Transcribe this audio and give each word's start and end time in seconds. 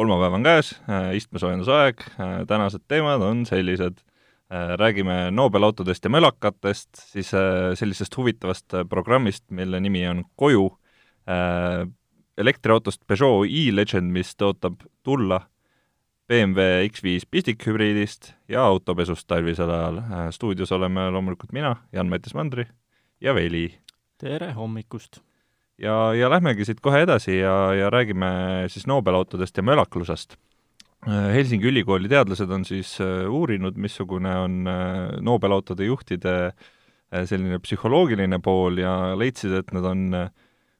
kolmapäev 0.00 0.32
on 0.38 0.46
käes, 0.46 0.72
äh, 0.88 1.10
istmesoojendusaeg, 1.16 2.00
äh, 2.00 2.30
tänased 2.48 2.86
teemad 2.88 3.20
on 3.22 3.44
sellised, 3.46 4.00
äh, 4.48 4.72
räägime 4.80 5.30
Nobel 5.30 5.62
autodest 5.62 6.04
ja 6.04 6.10
mölakatest, 6.10 6.88
siis 7.12 7.32
sellisest 7.74 8.16
huvitavast 8.16 8.78
programmist, 8.88 9.44
mille 9.50 9.80
nimi 9.80 10.06
on 10.08 10.24
Koju, 10.36 10.70
elektriautost 12.38 13.02
Peugeot 13.06 13.46
e-Legend, 13.46 14.10
mis 14.10 14.32
tõotab 14.40 14.80
tulla, 15.04 15.42
BMW 16.28 16.88
X5 16.88 17.28
pistikhübriidist 17.30 18.32
ja 18.48 18.64
autopesust 18.64 19.28
talvisel 19.28 19.70
ajal. 19.70 20.02
stuudios 20.30 20.72
oleme 20.72 21.10
loomulikult 21.10 21.52
mina, 21.52 21.76
Jan-Mattias 21.92 22.34
Mandri 22.34 22.66
ja 23.20 23.34
Veli. 23.34 23.68
tere 24.18 24.52
hommikust! 24.52 25.29
Ja, 25.80 25.96
ja 26.14 26.30
lähmegi 26.30 26.66
siit 26.68 26.80
kohe 26.84 27.02
edasi 27.04 27.38
ja, 27.38 27.72
ja 27.76 27.90
räägime 27.92 28.30
siis 28.72 28.86
Nobel-autodest 28.90 29.56
ja 29.56 29.64
mölaklusest. 29.66 30.36
Helsingi 31.08 31.70
Ülikooli 31.70 32.10
teadlased 32.12 32.50
on 32.52 32.64
siis 32.68 32.98
äh, 33.00 33.24
uurinud, 33.24 33.78
missugune 33.80 34.34
on 34.36 34.58
äh, 34.68 35.14
Nobel-autode 35.24 35.86
juhtide 35.88 36.34
äh, 36.50 37.24
selline 37.24 37.56
psühholoogiline 37.64 38.36
pool 38.44 38.82
ja 38.82 39.14
leidsid, 39.16 39.54
et 39.62 39.72
nad 39.72 39.86
on 39.88 40.10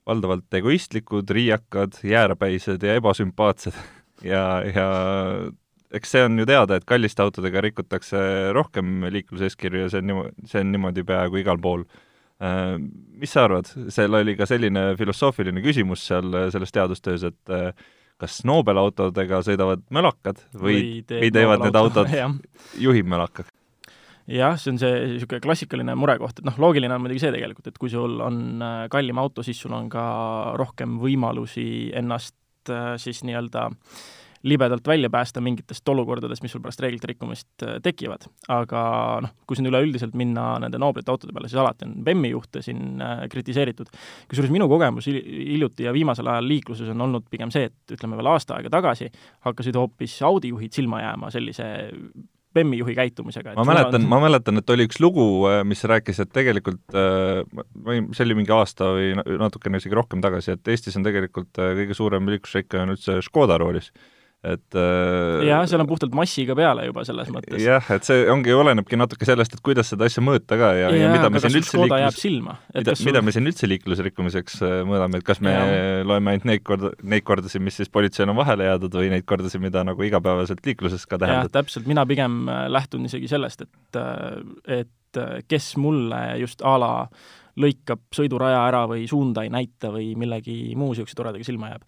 valdavalt 0.06 0.60
egoistlikud, 0.60 1.30
riiakad, 1.32 2.02
jäärapäised 2.04 2.84
ja 2.84 2.98
ebasümpaatsed 3.00 3.80
ja, 4.32 4.44
ja 4.68 4.86
eks 5.96 6.12
see 6.12 6.26
on 6.26 6.36
ju 6.38 6.46
teada, 6.48 6.76
et 6.76 6.88
kalliste 6.88 7.24
autodega 7.24 7.64
rikutakse 7.64 8.20
rohkem 8.56 9.08
liikluseeskirju 9.08 9.86
ja 9.86 9.90
see 9.92 10.04
on 10.04 10.10
niimoodi, 10.12 10.48
see 10.52 10.64
on 10.66 10.72
niimoodi 10.76 11.06
peaaegu 11.08 11.40
igal 11.40 11.64
pool 11.64 11.88
mis 12.40 13.32
sa 13.34 13.44
arvad, 13.44 13.68
seal 13.92 14.16
oli 14.16 14.34
ka 14.38 14.48
selline 14.48 14.94
filosoofiline 14.98 15.62
küsimus 15.64 16.06
seal 16.08 16.32
selles 16.52 16.72
teadustöös, 16.72 17.26
et 17.28 17.52
äh, 17.52 17.72
kas 18.20 18.40
Nobel 18.48 18.80
autodega 18.80 19.42
sõidavad 19.44 19.82
mölakad 19.92 20.40
või, 20.54 20.76
või, 20.76 20.92
teeb 21.08 21.26
või 21.26 21.32
teevad 21.36 21.64
need 21.66 21.80
autod, 21.80 22.12
juhib 22.86 23.10
mölakad? 23.12 23.50
jah, 24.30 24.54
see 24.60 24.72
on 24.72 24.78
see 24.80 24.92
niisugune 25.16 25.42
klassikaline 25.42 25.96
murekoht, 25.98 26.38
et 26.38 26.46
noh, 26.46 26.56
loogiline 26.62 26.94
on 26.94 27.02
muidugi 27.02 27.24
see 27.24 27.34
tegelikult, 27.34 27.66
et 27.72 27.80
kui 27.80 27.92
sul 27.92 28.20
on 28.24 28.62
äh, 28.62 28.84
kallim 28.92 29.20
auto, 29.20 29.44
siis 29.44 29.60
sul 29.60 29.74
on 29.76 29.90
ka 29.92 30.04
rohkem 30.60 31.00
võimalusi 31.02 31.90
ennast 31.98 32.36
siis 33.00 33.22
nii-öelda 33.24 33.62
äh, 33.70 34.00
libedalt 34.42 34.86
välja 34.88 35.10
päästa 35.10 35.40
mingitest 35.40 35.88
olukordadest, 35.88 36.42
mis 36.42 36.52
sul 36.54 36.62
pärast 36.64 36.80
reeglite 36.80 37.10
rikkumist 37.10 37.64
äh, 37.66 37.76
tekivad. 37.82 38.24
aga 38.48 38.82
noh, 39.26 39.34
kui 39.46 39.58
siin 39.58 39.68
üleüldiselt 39.68 40.16
minna 40.16 40.54
nende 40.62 40.80
noobrite 40.80 41.12
autode 41.12 41.34
peale, 41.36 41.48
siis 41.50 41.60
alati 41.60 41.84
on 41.88 41.98
BEM-i 42.04 42.32
juhte 42.32 42.62
siin 42.64 43.02
äh, 43.04 43.26
kritiseeritud. 43.32 43.92
kusjuures 44.30 44.52
minu 44.52 44.68
kogemus 44.68 45.10
hiljuti 45.10 45.84
ja 45.84 45.92
viimasel 45.92 46.30
ajal 46.32 46.48
liikluses 46.48 46.88
on 46.94 47.08
olnud 47.08 47.28
pigem 47.30 47.52
see, 47.52 47.68
et 47.68 47.96
ütleme 47.96 48.16
veel 48.16 48.32
aasta 48.32 48.56
aega 48.56 48.72
tagasi 48.72 49.10
hakkasid 49.46 49.76
hoopis 49.76 50.20
Audi 50.24 50.54
juhid 50.54 50.72
silma 50.72 51.02
jääma 51.02 51.30
sellise 51.34 51.66
BEM-i 52.54 52.80
juhi 52.80 52.94
käitumisega. 52.96 53.52
ma 53.60 53.66
mäletan 53.68 54.00
on..., 54.00 54.08
ma 54.08 54.22
mäletan, 54.24 54.56
et 54.58 54.72
oli 54.72 54.86
üks 54.88 55.02
lugu, 55.04 55.26
äh, 55.50 55.60
mis 55.68 55.84
rääkis, 55.84 56.22
et 56.24 56.32
tegelikult 56.32 56.96
või 56.96 58.06
see 58.16 58.24
oli 58.24 58.38
mingi 58.40 58.56
aasta 58.56 58.88
või 58.96 59.12
natukene 59.20 59.82
isegi 59.82 60.00
rohkem 60.00 60.24
tagasi, 60.24 60.56
et 60.56 60.72
Eestis 60.72 60.96
on 60.96 61.04
tegelikult 61.04 61.60
kõige 61.60 61.98
suurem 61.98 62.32
liiklusrikkaja 62.32 62.88
on 62.88 62.96
üldse 62.96 63.18
Škoda 63.28 63.60
roolis 63.60 63.92
et 64.40 64.76
äh, 64.78 65.42
jah, 65.44 65.66
seal 65.68 65.82
on 65.82 65.88
puhtalt 65.88 66.14
massiga 66.16 66.54
peale 66.56 66.86
juba 66.86 67.02
selles 67.04 67.28
mõttes. 67.32 67.60
jah, 67.60 67.84
et 67.92 68.06
see 68.08 68.22
ongi, 68.32 68.54
olenebki 68.56 68.96
natuke 68.96 69.26
sellest, 69.28 69.52
et 69.56 69.60
kuidas 69.64 69.90
seda 69.92 70.06
asja 70.08 70.22
mõõta 70.24 70.56
ka 70.56 70.70
ja, 70.78 70.86
ja, 70.88 71.02
ja 71.02 71.10
mida 71.12 71.28
me 71.28 71.42
siin 71.44 71.58
üldse 71.58 71.76
liiklus... 71.76 72.22
mida, 72.72 72.94
sul... 72.96 73.08
mida 73.10 73.22
me 73.26 73.34
siin 73.36 73.50
üldse 73.50 73.68
liiklusrikkumiseks 73.68 74.56
äh, 74.64 74.76
mõõdame, 74.88 75.20
et 75.20 75.26
kas 75.28 75.42
me 75.44 75.52
ja. 75.52 75.66
loeme 76.08 76.32
ainult 76.32 76.46
neid 76.48 76.64
korda, 76.64 76.94
neid 77.04 77.26
kordasid, 77.28 77.60
mis 77.66 77.76
siis 77.82 77.92
politseil 77.92 78.32
on 78.32 78.38
vahele 78.40 78.70
jäädud 78.70 78.96
või 79.02 79.10
neid 79.12 79.26
kordasid, 79.28 79.60
mida 79.60 79.84
nagu 79.84 80.08
igapäevaselt 80.08 80.64
liikluses 80.64 81.04
ka 81.10 81.20
tähendab? 81.20 81.52
täpselt, 81.60 81.84
mina 81.90 82.06
pigem 82.08 82.40
äh, 82.48 82.64
lähtun 82.72 83.04
isegi 83.10 83.28
sellest, 83.28 83.66
et, 83.68 84.00
et 84.80 85.22
kes 85.52 85.68
mulle 85.82 86.22
just 86.40 86.64
a 86.64 86.78
la 86.80 86.94
lõikab 87.60 88.08
sõiduraja 88.14 88.64
ära 88.70 88.86
või 88.88 89.04
suunda 89.10 89.44
ei 89.44 89.52
näita 89.52 89.92
või 89.92 90.14
millegi 90.16 90.72
muu 90.80 90.94
niisuguse 90.94 91.18
toredaga 91.18 91.44
silma 91.44 91.74
jääb 91.74 91.84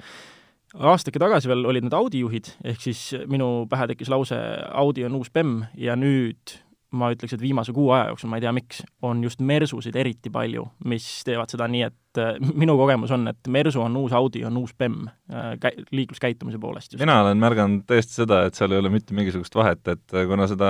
aastake 0.75 1.21
tagasi 1.21 1.51
veel 1.51 1.67
olid 1.69 1.87
need 1.87 1.97
Audi 1.97 2.23
juhid, 2.23 2.53
ehk 2.65 2.81
siis 2.81 3.13
minu 3.31 3.67
pähe 3.71 3.91
tekkis 3.93 4.11
lause 4.13 4.39
Audi 4.73 5.05
on 5.07 5.19
uus 5.21 5.33
BEM 5.33 5.63
ja 5.79 5.97
nüüd 5.99 6.57
ma 6.93 7.09
ütleks, 7.13 7.33
et 7.33 7.41
viimase 7.41 7.73
kuu 7.73 7.91
aja 7.95 8.11
jooksul, 8.11 8.29
ma 8.29 8.39
ei 8.39 8.45
tea, 8.45 8.53
miks, 8.53 8.83
on 9.05 9.23
just 9.25 9.41
Mersusid 9.41 9.97
eriti 9.97 10.31
palju, 10.33 10.67
mis 10.89 11.07
teevad 11.25 11.53
seda 11.53 11.69
nii, 11.73 11.87
et 11.89 11.97
äh, 12.21 12.37
minu 12.59 12.75
kogemus 12.79 13.13
on, 13.15 13.27
et 13.31 13.49
Mersu 13.53 13.81
on 13.83 13.97
uus 13.97 14.13
Audi, 14.17 14.43
on 14.45 14.57
uus 14.61 14.75
BEM 14.79 15.07
äh, 15.07 15.53
käi-, 15.63 15.85
liikluskäitumise 15.95 16.61
poolest. 16.63 16.97
mina 17.01 17.19
olen 17.23 17.41
märganud 17.41 17.85
tõesti 17.89 18.21
seda, 18.21 18.43
et 18.47 18.59
seal 18.59 18.75
ei 18.75 18.81
ole 18.83 18.93
mitte 18.93 19.17
mingisugust 19.17 19.55
vahet, 19.57 19.81
et 19.89 20.17
äh, 20.17 20.27
kuna 20.29 20.47
seda 20.51 20.69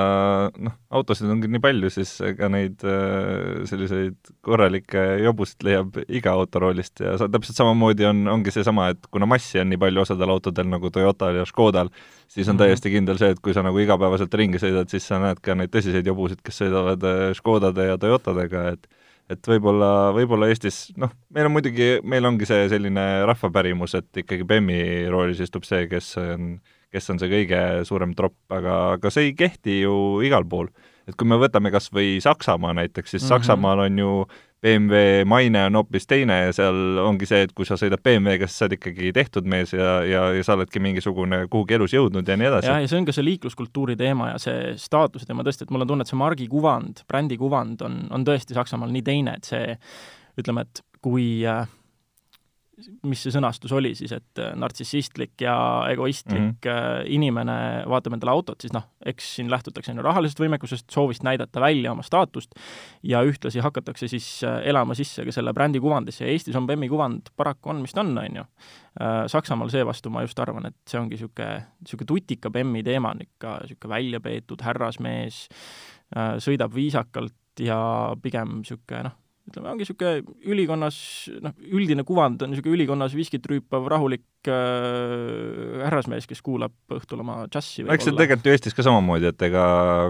noh, 0.53 0.77
autosid 0.95 1.31
on 1.33 1.43
küll 1.43 1.55
nii 1.57 1.63
palju, 1.65 1.91
siis 1.95 2.15
ega 2.33 2.51
neid 2.53 2.85
selliseid 3.69 4.33
korralikke 4.45 5.03
jobusid 5.25 5.67
leiab 5.67 6.01
iga 6.07 6.37
auto 6.37 6.63
roolist 6.63 7.03
ja 7.05 7.17
sa, 7.21 7.29
täpselt 7.33 7.59
samamoodi 7.59 8.09
on, 8.09 8.25
ongi 8.37 8.55
seesama, 8.55 8.91
et 8.95 9.11
kuna 9.11 9.29
massi 9.31 9.63
on 9.63 9.71
nii 9.73 9.81
palju 9.83 10.07
osadel 10.07 10.35
autodel 10.35 10.71
nagu 10.71 10.91
Toyotal 10.93 11.41
ja 11.41 11.47
Škodal, 11.49 11.93
siis 12.29 12.49
on 12.49 12.55
-hmm. 12.57 12.65
täiesti 12.65 12.95
kindel 12.95 13.19
see, 13.19 13.35
et 13.35 13.41
kui 13.43 13.55
sa 13.55 13.63
nagu 13.63 13.79
igapäevaselt 13.79 14.35
ringi 14.35 14.63
sõidad, 14.63 14.89
siis 14.89 15.07
sa 15.07 15.21
näed 15.23 15.41
ka 15.43 15.55
neid 15.55 15.75
tõsiseid 15.75 16.07
jobusid, 16.07 16.43
kes 16.45 16.63
sõidavad 16.63 17.07
Škodade 17.39 17.87
ja 17.93 17.99
Toyotadega, 17.99 18.69
et 18.77 18.89
et 19.33 19.49
võib-olla, 19.49 20.13
võib-olla 20.17 20.49
Eestis 20.53 20.85
noh, 21.01 21.13
meil 21.35 21.49
on 21.49 21.55
muidugi, 21.57 21.89
meil 22.05 22.29
ongi 22.29 22.49
see 22.49 22.69
selline 22.73 23.07
rahvapärimus, 23.29 23.97
et 23.99 24.23
ikkagi 24.25 24.47
BEM-i 24.49 24.79
roolis 25.13 25.43
istub 25.45 25.67
see, 25.69 25.87
kes 25.91 26.15
on, 26.23 26.55
kes 26.93 27.13
on 27.13 27.21
see 27.23 27.33
kõige 27.33 27.61
suurem 27.89 28.15
tropp, 28.19 28.39
aga, 28.53 28.79
aga 28.99 29.13
see 29.13 29.31
ei 29.31 29.37
kehti 29.39 29.83
ju 29.83 29.97
igal 30.27 30.47
pool. 30.49 30.71
et 31.09 31.17
kui 31.19 31.27
me 31.27 31.35
võtame 31.35 31.73
kas 31.75 31.91
või 31.91 32.21
Saksamaa 32.23 32.77
näiteks, 32.79 33.11
siis 33.11 33.23
mm 33.23 33.27
-hmm. 33.27 33.35
Saksamaal 33.35 33.79
on 33.89 33.99
ju 33.99 34.13
BMW 34.63 35.25
maine 35.27 35.65
on 35.67 35.75
hoopis 35.81 36.07
teine 36.07 36.37
ja 36.45 36.53
seal 36.55 36.99
ongi 37.03 37.27
see, 37.27 37.43
et 37.49 37.55
kui 37.57 37.67
sa 37.67 37.75
sõidad 37.81 38.03
BMW-ga, 38.05 38.47
siis 38.47 38.61
sa 38.61 38.69
oled 38.69 38.77
ikkagi 38.77 39.11
tehtud 39.17 39.49
mees 39.51 39.75
ja, 39.75 39.97
ja, 40.07 40.23
ja 40.37 40.47
sa 40.47 40.55
oledki 40.55 40.83
mingisugune 40.83 41.45
kuhugi 41.51 41.79
elus 41.79 41.97
jõudnud 41.97 42.29
ja 42.29 42.37
nii 42.39 42.51
edasi. 42.51 42.71
jah, 42.71 42.79
ja 42.85 42.91
see 42.91 43.01
on 43.01 43.09
ka 43.09 43.17
see 43.17 43.27
liikluskultuuri 43.27 43.99
teema 43.99 44.33
ja 44.33 44.39
see 44.43 44.73
staatuse 44.79 45.27
teema 45.27 45.43
tõesti, 45.47 45.67
et 45.67 45.75
mul 45.75 45.83
on 45.83 45.93
tunne, 45.93 46.07
et 46.07 46.13
see 46.13 46.21
margi 46.21 46.47
kuvand, 46.53 47.03
brändi 47.11 47.39
kuvand 47.41 47.83
on, 47.89 47.99
on 48.15 48.27
tõesti 48.29 48.55
Saksamaal 48.55 48.95
nii 48.95 49.07
teine, 49.07 49.35
et 49.41 49.51
see 49.51 49.77
ütleme, 50.39 50.63
et 50.69 50.85
kui 51.03 51.27
äh, 51.49 51.67
mis 52.81 53.21
see 53.21 53.33
sõnastus 53.35 53.73
oli 53.77 53.93
siis, 53.97 54.15
et 54.17 54.41
äh, 54.41 54.55
nartsissistlik 54.59 55.43
ja 55.45 55.55
egoistlik 55.93 56.39
mm 56.39 56.55
-hmm. 56.65 57.11
inimene 57.13 57.57
vaatab 57.89 58.17
endale 58.17 58.33
autot, 58.33 58.61
siis 58.61 58.73
noh, 58.73 58.87
eks 59.07 59.35
siin 59.37 59.51
lähtutakse 59.51 59.93
on 59.93 60.01
ju 60.01 60.05
rahalisest 60.07 60.41
võimekusest, 60.41 60.87
soovist 60.91 61.23
näidata 61.23 61.61
välja 61.61 61.93
oma 61.93 62.03
staatust 62.03 62.55
ja 63.03 63.23
ühtlasi 63.23 63.61
hakatakse 63.61 64.09
siis 64.09 64.45
äh, 64.45 64.63
elama 64.69 64.95
sisse 64.95 65.25
ka 65.25 65.33
selle 65.33 65.53
brändi 65.53 65.81
kuvandisse 65.81 66.25
ja 66.25 66.31
Eestis 66.31 66.57
on 66.57 66.67
BEM-i 66.67 66.89
kuvand 66.89 67.29
paraku 67.37 67.71
on, 67.71 67.83
mis 67.83 67.93
ta 67.93 68.01
on, 68.01 68.19
on 68.19 68.37
ju. 68.37 68.45
Saksamaal 69.27 69.71
seevastu 69.73 70.11
ma 70.11 70.21
just 70.21 70.39
arvan, 70.39 70.67
et 70.67 70.77
see 70.87 71.01
ongi 71.01 71.17
niisugune, 71.17 71.65
niisugune 71.81 72.07
tutika 72.07 72.51
BEM-i 72.51 72.83
teema 72.83 73.11
on 73.11 73.23
ikka 73.23 73.59
niisugune 73.63 73.95
välja 73.95 74.21
peetud 74.21 74.61
härrasmees, 74.61 75.49
sõidab 76.45 76.75
viisakalt 76.75 77.61
ja 77.61 77.79
pigem 78.23 78.59
niisugune 78.61 79.03
noh, 79.03 79.17
ütleme, 79.49 79.73
ongi 79.73 79.83
niisugune 79.83 80.37
ülikonnas, 80.55 80.97
noh, 81.43 81.55
üldine 81.75 82.05
kuvand 82.07 82.45
on 82.45 82.53
niisugune 82.53 82.77
ülikonnas 82.77 83.15
viskit 83.19 83.47
rüüpav 83.51 83.89
rahulik 83.91 84.51
äh, 84.51 85.83
härrasmees, 85.83 86.29
kes 86.31 86.43
kuulab 86.47 86.75
õhtul 86.95 87.25
oma 87.25 87.41
džassi 87.51 87.83
eks 87.83 88.07
see 88.07 88.15
tegelikult 88.19 88.47
ju 88.47 88.55
Eestis 88.55 88.77
ka 88.79 88.87
samamoodi, 88.87 89.33
et 89.33 89.47
ega 89.49 89.65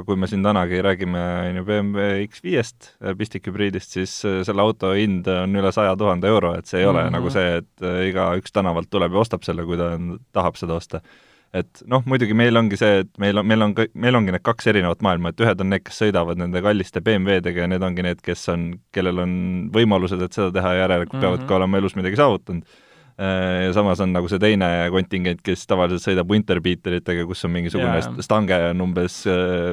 kui 0.06 0.20
me 0.20 0.28
siin 0.30 0.44
tänagi 0.44 0.82
räägime, 0.84 1.24
on 1.48 1.62
ju, 1.62 1.66
BMW 1.70 2.28
X5-st, 2.28 2.92
äh, 3.00 3.16
pistikhübriidist, 3.18 3.96
siis 3.96 4.18
äh, 4.28 4.42
selle 4.46 4.64
auto 4.64 4.92
hind 4.98 5.28
on 5.32 5.60
üle 5.62 5.72
saja 5.74 5.96
tuhande 5.98 6.28
euro, 6.28 6.54
et 6.58 6.68
see 6.68 6.82
ei 6.82 6.88
ole 6.90 7.00
mm 7.00 7.08
-hmm. 7.08 7.18
nagu 7.18 7.32
see, 7.32 7.58
et 7.62 7.88
äh, 7.88 8.08
igaüks 8.12 8.52
tänavalt 8.52 8.90
tuleb 8.92 9.12
ja 9.12 9.24
ostab 9.24 9.48
selle, 9.48 9.64
kui 9.64 9.80
ta 9.80 9.94
on, 9.96 10.18
tahab 10.32 10.60
seda 10.60 10.76
osta 10.76 11.00
et 11.56 11.82
noh, 11.90 12.04
muidugi 12.08 12.34
meil 12.36 12.56
ongi 12.56 12.78
see, 12.80 13.02
et 13.02 13.10
meil 13.20 13.36
on, 13.40 13.46
meil 13.48 13.64
on, 13.66 13.74
meil 13.76 14.16
ongi 14.16 14.32
need 14.32 14.44
kaks 14.44 14.70
erinevat 14.72 15.02
maailma, 15.04 15.32
et 15.32 15.42
ühed 15.44 15.60
on 15.60 15.68
need, 15.72 15.84
kes 15.84 16.00
sõidavad 16.04 16.40
nende 16.40 16.62
kalliste 16.64 17.02
BMW-dega 17.04 17.66
ja 17.66 17.68
need 17.68 17.84
ongi 17.84 18.06
need, 18.06 18.22
kes 18.24 18.46
on, 18.52 18.70
kellel 18.96 19.20
on 19.24 19.34
võimalused, 19.74 20.22
et 20.24 20.38
seda 20.38 20.48
teha 20.54 20.72
ja 20.72 20.86
järelikult 20.86 21.18
mm 21.18 21.20
-hmm. 21.20 21.36
peavad 21.36 21.48
ka 21.50 21.58
olema 21.60 21.82
elus 21.82 21.96
midagi 21.98 22.16
saavutanud. 22.16 22.80
ja 23.22 23.72
samas 23.72 24.00
on 24.00 24.12
nagu 24.12 24.28
see 24.28 24.38
teine 24.40 24.88
kontingent, 24.90 25.42
kes 25.44 25.66
tavaliselt 25.66 26.02
sõidab 26.02 26.30
Winterbeateritega, 26.30 27.26
kus 27.26 27.44
on 27.44 27.50
mingisugune 27.52 27.98
yeah. 28.00 28.20
stange 28.20 28.56
on 28.70 28.80
umbes 28.80 29.24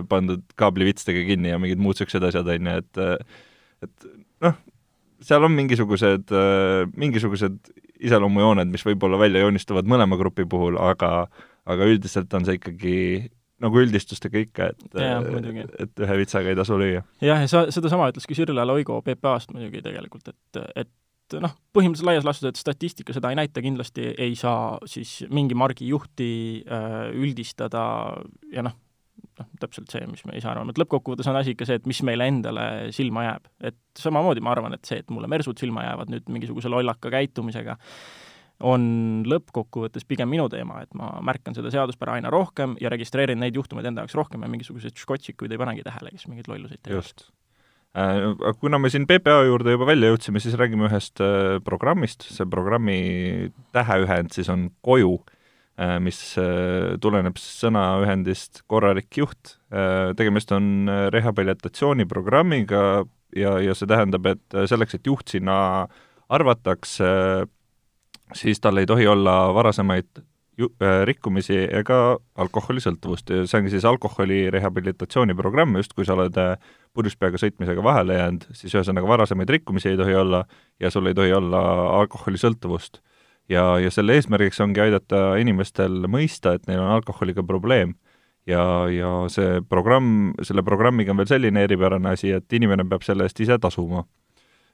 pandud 0.09 0.43
kaablivitstega 0.55 1.23
kinni 1.25 1.49
ja 1.49 1.59
mingid 1.59 1.79
muud 1.79 1.95
niisugused 1.95 2.23
asjad, 2.23 2.47
on 2.47 2.67
ju, 2.67 2.75
et 2.77 2.97
et 3.83 4.05
noh, 4.41 4.53
seal 5.21 5.43
on 5.43 5.51
mingisugused, 5.51 6.35
mingisugused 6.95 7.71
iseloomujooned, 7.99 8.71
mis 8.71 8.85
võib-olla 8.85 9.19
välja 9.19 9.39
joonistuvad 9.39 9.87
mõlema 9.87 10.17
grupi 10.19 10.45
puhul, 10.45 10.77
aga 10.77 11.29
aga 11.69 11.89
üldiselt 11.89 12.33
on 12.38 12.48
see 12.48 12.60
ikkagi 12.60 12.95
nagu 13.60 13.81
üldistustega 13.81 14.39
ikka, 14.45 14.69
et, 14.71 14.86
et 15.83 16.01
ühe 16.06 16.18
vitsaga 16.21 16.51
ei 16.51 16.57
tasu 16.57 16.77
lüüa. 16.80 17.04
jah, 17.24 17.44
ja 17.44 17.51
sa, 17.51 17.66
sedasama 17.75 18.07
ütles 18.13 18.27
ka 18.27 18.38
Sirle 18.38 18.63
Loigo 18.66 19.01
PPA-st 19.04 19.51
muidugi 19.56 19.83
tegelikult, 19.83 20.31
et, 20.31 20.62
et 20.86 21.39
noh, 21.44 21.54
põhimõtteliselt 21.75 22.07
laias 22.07 22.27
laastus, 22.27 22.50
et 22.50 22.60
statistika 22.62 23.13
seda 23.16 23.33
ei 23.33 23.39
näita, 23.42 23.62
kindlasti 23.63 24.13
ei 24.16 24.38
saa 24.39 24.77
siis 24.89 25.19
mingi 25.33 25.57
margi 25.60 25.89
juhti 25.92 26.30
äh, 26.63 27.10
üldistada 27.19 27.83
ja 28.54 28.63
noh, 28.66 28.77
noh, 29.39 29.50
täpselt 29.62 29.92
see, 29.92 30.07
mis 30.10 30.24
me 30.27 30.38
ise 30.39 30.50
arvame, 30.50 30.74
et 30.74 30.81
lõppkokkuvõttes 30.81 31.27
on 31.30 31.39
asi 31.39 31.54
ikka 31.56 31.68
see, 31.68 31.80
et 31.81 31.89
mis 31.89 32.01
meile 32.07 32.30
endale 32.31 32.66
silma 32.95 33.27
jääb. 33.27 33.51
et 33.71 33.80
samamoodi 34.00 34.44
ma 34.45 34.56
arvan, 34.56 34.75
et 34.80 34.88
see, 34.88 35.04
et 35.04 35.13
mulle 35.13 35.30
mersud 35.31 35.60
silma 35.60 35.86
jäävad 35.86 36.16
nüüd 36.16 36.31
mingisuguse 36.31 36.71
lollaka 36.71 37.12
käitumisega, 37.13 37.77
on 38.59 38.83
lõppkokkuvõttes 39.27 40.06
pigem 40.07 40.29
minu 40.31 40.50
teema, 40.51 40.81
et 40.83 40.95
ma 40.97 41.13
märkan 41.25 41.56
seda 41.56 41.71
seaduspära 41.71 42.17
aina 42.17 42.31
rohkem 42.33 42.75
ja 42.81 42.91
registreerin 42.91 43.39
neid 43.39 43.56
juhtumeid 43.56 43.88
enda 43.88 44.03
jaoks 44.03 44.17
rohkem 44.19 44.44
ja 44.44 44.51
mingisuguseid 44.51 45.00
škotšikuid 45.00 45.53
ei 45.56 45.61
panegi 45.61 45.85
tähele, 45.85 46.11
kes 46.13 46.27
mingeid 46.27 46.50
lolluseid 46.51 46.81
teevad. 46.83 47.00
just 47.00 47.29
äh,. 47.95 48.53
Kuna 48.59 48.79
me 48.79 48.91
siin 48.91 49.07
PPA 49.07 49.45
juurde 49.47 49.75
juba 49.75 49.88
välja 49.88 50.11
jõudsime, 50.11 50.44
siis 50.44 50.57
räägime 50.59 50.89
ühest 50.89 51.23
äh, 51.23 51.59
programmist, 51.63 52.27
see 52.27 52.47
programmi 52.50 53.00
täheühend 53.75 54.35
siis 54.35 54.51
on 54.51 54.67
koju 54.83 55.15
äh,, 55.79 55.95
mis 56.03 56.19
äh, 56.41 56.97
tuleneb 57.00 57.39
sõnaühendist 57.39 58.65
korralik 58.67 59.21
juht 59.23 59.56
äh,. 59.71 60.11
Tegemist 60.19 60.51
on 60.51 60.89
äh, 60.91 61.07
rehabilitatsiooniprogrammiga 61.15 62.83
ja, 63.39 63.56
ja 63.63 63.77
see 63.77 63.88
tähendab, 63.88 64.27
et 64.27 64.59
selleks, 64.67 65.00
et 65.00 65.07
juht 65.07 65.31
sinna 65.31 65.88
arvatakse 66.29 67.07
siis 68.33 68.59
tal 68.59 68.77
ei 68.77 68.85
tohi 68.85 69.07
olla 69.07 69.53
varasemaid 69.53 70.23
ju-, 70.59 70.71
äh, 70.83 71.03
rikkumisi 71.07 71.57
ega 71.81 72.17
alkoholisõltuvust. 72.35 73.31
Ja 73.33 73.47
see 73.47 73.61
ongi 73.61 73.73
siis 73.73 73.85
alkoholi 73.87 74.41
rehabilitatsiooniprogramm, 74.53 75.77
just 75.79 75.95
kui 75.97 76.07
sa 76.07 76.17
oled 76.17 76.37
äh, 76.41 76.55
purjus 76.93 77.17
peaga 77.19 77.39
sõitmisega 77.41 77.83
vahele 77.85 78.19
jäänud, 78.19 78.49
siis 78.57 78.75
ühesõnaga 78.75 79.07
varasemaid 79.07 79.49
rikkumisi 79.55 79.93
ei 79.93 79.99
tohi 79.99 80.17
olla 80.19 80.43
ja 80.79 80.91
sul 80.91 81.09
ei 81.09 81.17
tohi 81.17 81.33
olla 81.33 81.61
alkoholisõltuvust. 82.01 83.01
ja, 83.49 83.79
ja 83.79 83.89
selle 83.91 84.13
eesmärgiks 84.13 84.61
ongi 84.61 84.81
aidata 84.83 85.35
inimestel 85.41 86.05
mõista, 86.07 86.53
et 86.53 86.67
neil 86.67 86.83
on 86.83 86.91
alkoholiga 86.99 87.43
probleem. 87.43 87.95
Ja, 88.47 88.61
ja 88.89 89.09
see 89.29 89.59
programm, 89.69 90.33
selle 90.41 90.63
programmiga 90.65 91.11
on 91.11 91.19
veel 91.21 91.27
selline 91.29 91.63
eripärane 91.67 92.15
asi, 92.15 92.31
et 92.33 92.53
inimene 92.53 92.85
peab 92.89 93.03
selle 93.05 93.27
eest 93.27 93.39
ise 93.43 93.57
tasuma 93.61 94.05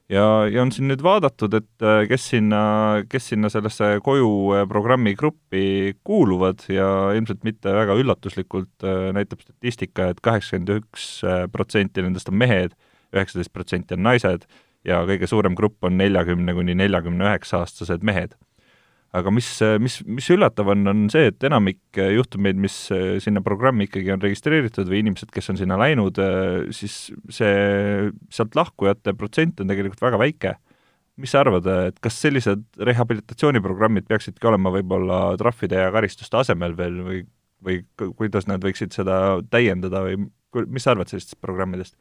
ja, 0.09 0.25
ja 0.51 0.61
on 0.63 0.71
siin 0.73 0.89
nüüd 0.89 1.03
vaadatud, 1.05 1.55
et 1.57 1.85
äh, 1.85 2.03
kes 2.09 2.29
sinna, 2.33 2.61
kes 3.09 3.31
sinna 3.31 3.49
sellesse 3.53 3.95
koju 4.05 4.29
äh, 4.55 4.65
programmi 4.69 5.15
gruppi 5.17 5.95
kuuluvad 6.05 6.65
ja 6.71 6.89
ilmselt 7.17 7.45
mitte 7.47 7.73
väga 7.75 7.97
üllatuslikult 8.01 8.85
äh, 8.85 9.09
näitab 9.15 9.43
statistika 9.45 10.09
et, 10.09 10.19
et 10.19 10.25
kaheksakümmend 10.25 10.75
üks 10.79 11.09
protsenti 11.53 12.05
nendest 12.05 12.29
on 12.31 12.39
mehed, 12.41 12.77
üheksateist 13.15 13.53
protsenti 13.53 13.97
on 13.97 14.05
naised 14.05 14.47
ja 14.85 15.01
kõige 15.09 15.29
suurem 15.29 15.57
grupp 15.57 15.85
on 15.87 15.97
neljakümne 15.97 16.53
kuni 16.57 16.77
neljakümne 16.77 17.29
üheksa 17.31 17.63
aastased 17.63 18.05
mehed 18.05 18.37
aga 19.15 19.31
mis, 19.33 19.47
mis, 19.81 19.97
mis 20.07 20.27
üllatav 20.33 20.69
on, 20.73 20.83
on 20.91 21.05
see, 21.13 21.29
et 21.31 21.45
enamik 21.47 21.99
juhtumeid, 21.99 22.59
mis 22.61 22.75
äh, 22.93 23.15
sinna 23.23 23.43
programmi 23.45 23.87
ikkagi 23.87 24.13
on 24.15 24.23
registreeritud 24.23 24.89
või 24.91 25.01
inimesed, 25.03 25.31
kes 25.33 25.51
on 25.53 25.59
sinna 25.59 25.77
läinud, 25.79 26.19
äh, 26.21 26.67
siis 26.75 26.97
see 27.33 27.55
sealt 28.33 28.57
lahkujate 28.57 29.15
protsent 29.17 29.61
on 29.63 29.71
tegelikult 29.71 30.03
väga 30.05 30.21
väike. 30.21 30.55
mis 31.15 31.31
sa 31.31 31.45
arvad, 31.45 31.63
et 31.87 31.99
kas 32.03 32.17
sellised 32.19 32.65
rehabilitatsiooniprogrammid 32.75 34.03
peaksidki 34.03 34.49
olema 34.49 34.73
võib-olla 34.73 35.19
trahvide 35.39 35.85
ja 35.85 35.93
karistuste 35.95 36.35
asemel 36.41 36.75
veel 36.75 36.97
või, 37.05 37.21
või 37.63 37.77
kuidas 38.17 38.49
nad 38.49 38.59
võiksid 38.63 38.91
seda 38.91 39.39
täiendada 39.47 40.01
või 40.03 40.25
mis 40.71 40.85
sa 40.85 40.93
arvad 40.95 41.11
sellistest 41.11 41.39
programmidest? 41.43 41.97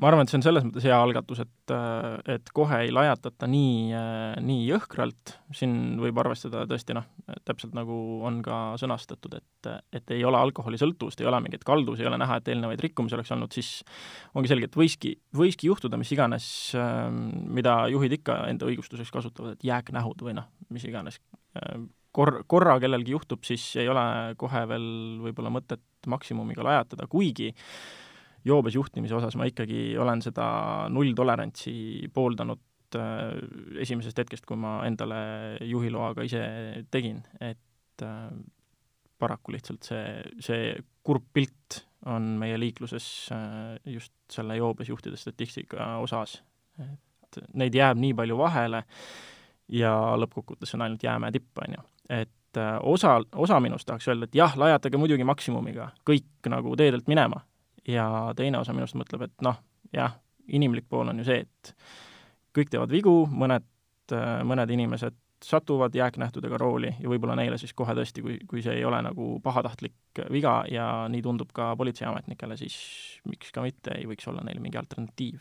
ma 0.00 0.08
arvan, 0.08 0.24
et 0.24 0.32
see 0.32 0.38
on 0.38 0.44
selles 0.44 0.64
mõttes 0.64 0.84
hea 0.86 0.96
algatus, 0.96 1.42
et, 1.42 1.72
et 2.32 2.52
kohe 2.56 2.78
ei 2.86 2.92
lajatata 2.94 3.48
nii, 3.50 3.90
nii 4.46 4.62
jõhkralt, 4.70 5.34
siin 5.56 5.74
võib 6.00 6.16
arvestada 6.22 6.62
tõesti 6.70 6.96
noh, 6.96 7.04
täpselt 7.44 7.76
nagu 7.76 7.98
on 8.26 8.40
ka 8.44 8.60
sõnastatud, 8.80 9.36
et, 9.36 9.70
et 9.92 10.14
ei 10.16 10.24
ole 10.24 10.40
alkoholisõltuvust, 10.40 11.20
ei 11.20 11.28
ole 11.28 11.42
mingeid 11.44 11.66
kaldusi, 11.68 12.04
ei 12.06 12.10
ole 12.10 12.20
näha, 12.22 12.40
et 12.40 12.48
eelnevaid 12.48 12.80
rikkumisi 12.86 13.18
oleks 13.18 13.34
olnud, 13.36 13.52
siis 13.52 13.72
ongi 14.32 14.52
selge, 14.52 14.70
et 14.70 14.80
võiski, 14.80 15.14
võiski 15.36 15.68
juhtuda 15.68 16.00
mis 16.00 16.14
iganes, 16.16 16.48
mida 17.60 17.82
juhid 17.92 18.20
ikka 18.20 18.44
enda 18.54 18.70
õigustuseks 18.70 19.12
kasutavad, 19.12 19.58
et 19.58 19.68
jääknähud 19.68 20.24
või 20.24 20.38
noh, 20.40 20.48
mis 20.72 20.88
iganes 20.88 21.20
kor-, 22.12 22.42
korra 22.50 22.78
kellelgi 22.82 23.14
juhtub, 23.14 23.44
siis 23.46 23.64
ei 23.80 23.88
ole 23.90 24.04
kohe 24.40 24.62
veel 24.70 24.86
võib-olla 25.26 25.52
mõtet 25.54 26.10
maksimumiga 26.10 26.64
lajatada, 26.66 27.08
kuigi 27.10 27.50
joobes 28.46 28.76
juhtimise 28.76 29.16
osas 29.18 29.36
ma 29.36 29.46
ikkagi 29.48 29.98
olen 30.00 30.22
seda 30.24 30.46
nulltolerantsi 30.92 32.08
pooldanud 32.14 32.96
äh, 32.96 33.34
esimesest 33.84 34.22
hetkest, 34.22 34.46
kui 34.48 34.58
ma 34.60 34.80
endale 34.88 35.20
juhiloaga 35.68 36.24
ise 36.26 36.42
tegin, 36.90 37.20
et 37.40 38.06
äh, 38.06 38.30
paraku 39.20 39.52
lihtsalt 39.52 39.84
see, 39.84 40.04
see 40.40 40.74
kurb 41.04 41.26
pilt 41.36 41.82
on 42.08 42.32
meie 42.40 42.56
liikluses 42.56 43.06
äh, 43.36 43.76
just 43.92 44.14
selle 44.32 44.56
joobes 44.56 44.88
juhtide 44.88 45.20
statistika 45.20 45.96
osas. 46.00 46.40
et 46.80 47.42
neid 47.60 47.74
jääb 47.76 47.98
nii 48.00 48.14
palju 48.16 48.36
vahele 48.38 48.80
ja 49.70 49.92
lõppkokkuvõttes 50.18 50.72
on 50.74 50.86
ainult 50.86 51.02
jäämäe 51.04 51.34
tipp, 51.34 51.58
on 51.62 51.76
ju. 51.76 51.82
Et 52.10 52.58
osa, 52.82 53.20
osa 53.38 53.60
minust 53.62 53.86
tahaks 53.86 54.08
öelda, 54.10 54.26
et 54.26 54.34
jah, 54.34 54.56
lajatage 54.58 54.98
muidugi 54.98 55.24
maksimumiga 55.24 55.92
kõik 56.08 56.50
nagu 56.50 56.74
teedelt 56.76 57.06
minema, 57.10 57.44
ja 57.88 58.06
teine 58.36 58.58
osa 58.58 58.74
minust 58.76 58.96
mõtleb, 58.98 59.28
et 59.28 59.44
noh, 59.44 59.58
jah, 59.94 60.16
inimlik 60.50 60.88
pool 60.90 61.10
on 61.10 61.22
ju 61.22 61.26
see, 61.28 61.44
et 61.46 61.74
kõik 62.56 62.72
teevad 62.72 62.92
vigu, 62.92 63.14
mõned, 63.30 63.66
mõned 64.46 64.72
inimesed 64.74 65.16
satuvad 65.44 65.94
jääknähtudega 65.96 66.58
rooli 66.60 66.90
ja 67.00 67.08
võib-olla 67.08 67.36
neile 67.38 67.56
siis 67.58 67.72
kohe 67.76 67.94
tõesti, 67.96 68.22
kui, 68.24 68.36
kui 68.48 68.60
see 68.64 68.74
ei 68.76 68.84
ole 68.84 68.98
nagu 69.06 69.38
pahatahtlik 69.42 70.20
viga 70.32 70.60
ja 70.68 71.06
nii 71.08 71.22
tundub 71.24 71.54
ka 71.56 71.72
politseiametnikele, 71.80 72.58
siis 72.60 72.76
miks 73.28 73.54
ka 73.54 73.64
mitte 73.64 73.94
ei 73.96 74.04
võiks 74.10 74.28
olla 74.28 74.44
neil 74.44 74.60
mingi 74.60 74.76
alternatiiv. 74.80 75.40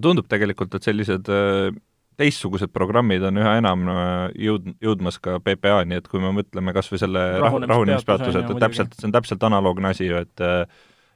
tundub 0.00 0.28
tegelikult, 0.30 0.74
et 0.74 0.86
sellised 0.86 1.30
äh, 1.32 1.74
teistsugused 2.20 2.72
programmid 2.74 3.24
on 3.26 3.38
üha 3.42 3.56
enam 3.60 3.86
äh, 3.90 4.08
jõud-, 4.46 4.72
jõudmas 4.82 5.20
ka 5.22 5.38
PPA-ni, 5.44 6.00
et 6.00 6.08
kui 6.10 6.22
me 6.22 6.32
mõtleme 6.36 6.74
kas 6.76 6.90
või 6.92 7.02
selle 7.02 7.22
rahunemispeatuse, 7.42 8.42
et, 8.42 8.50
et 8.50 8.64
täpselt, 8.64 8.98
see 8.98 9.08
on 9.08 9.14
täpselt 9.14 9.46
analoogne 9.46 9.90
asi 9.90 10.10
ju, 10.10 10.20
et 10.24 10.44
äh, 10.44 10.64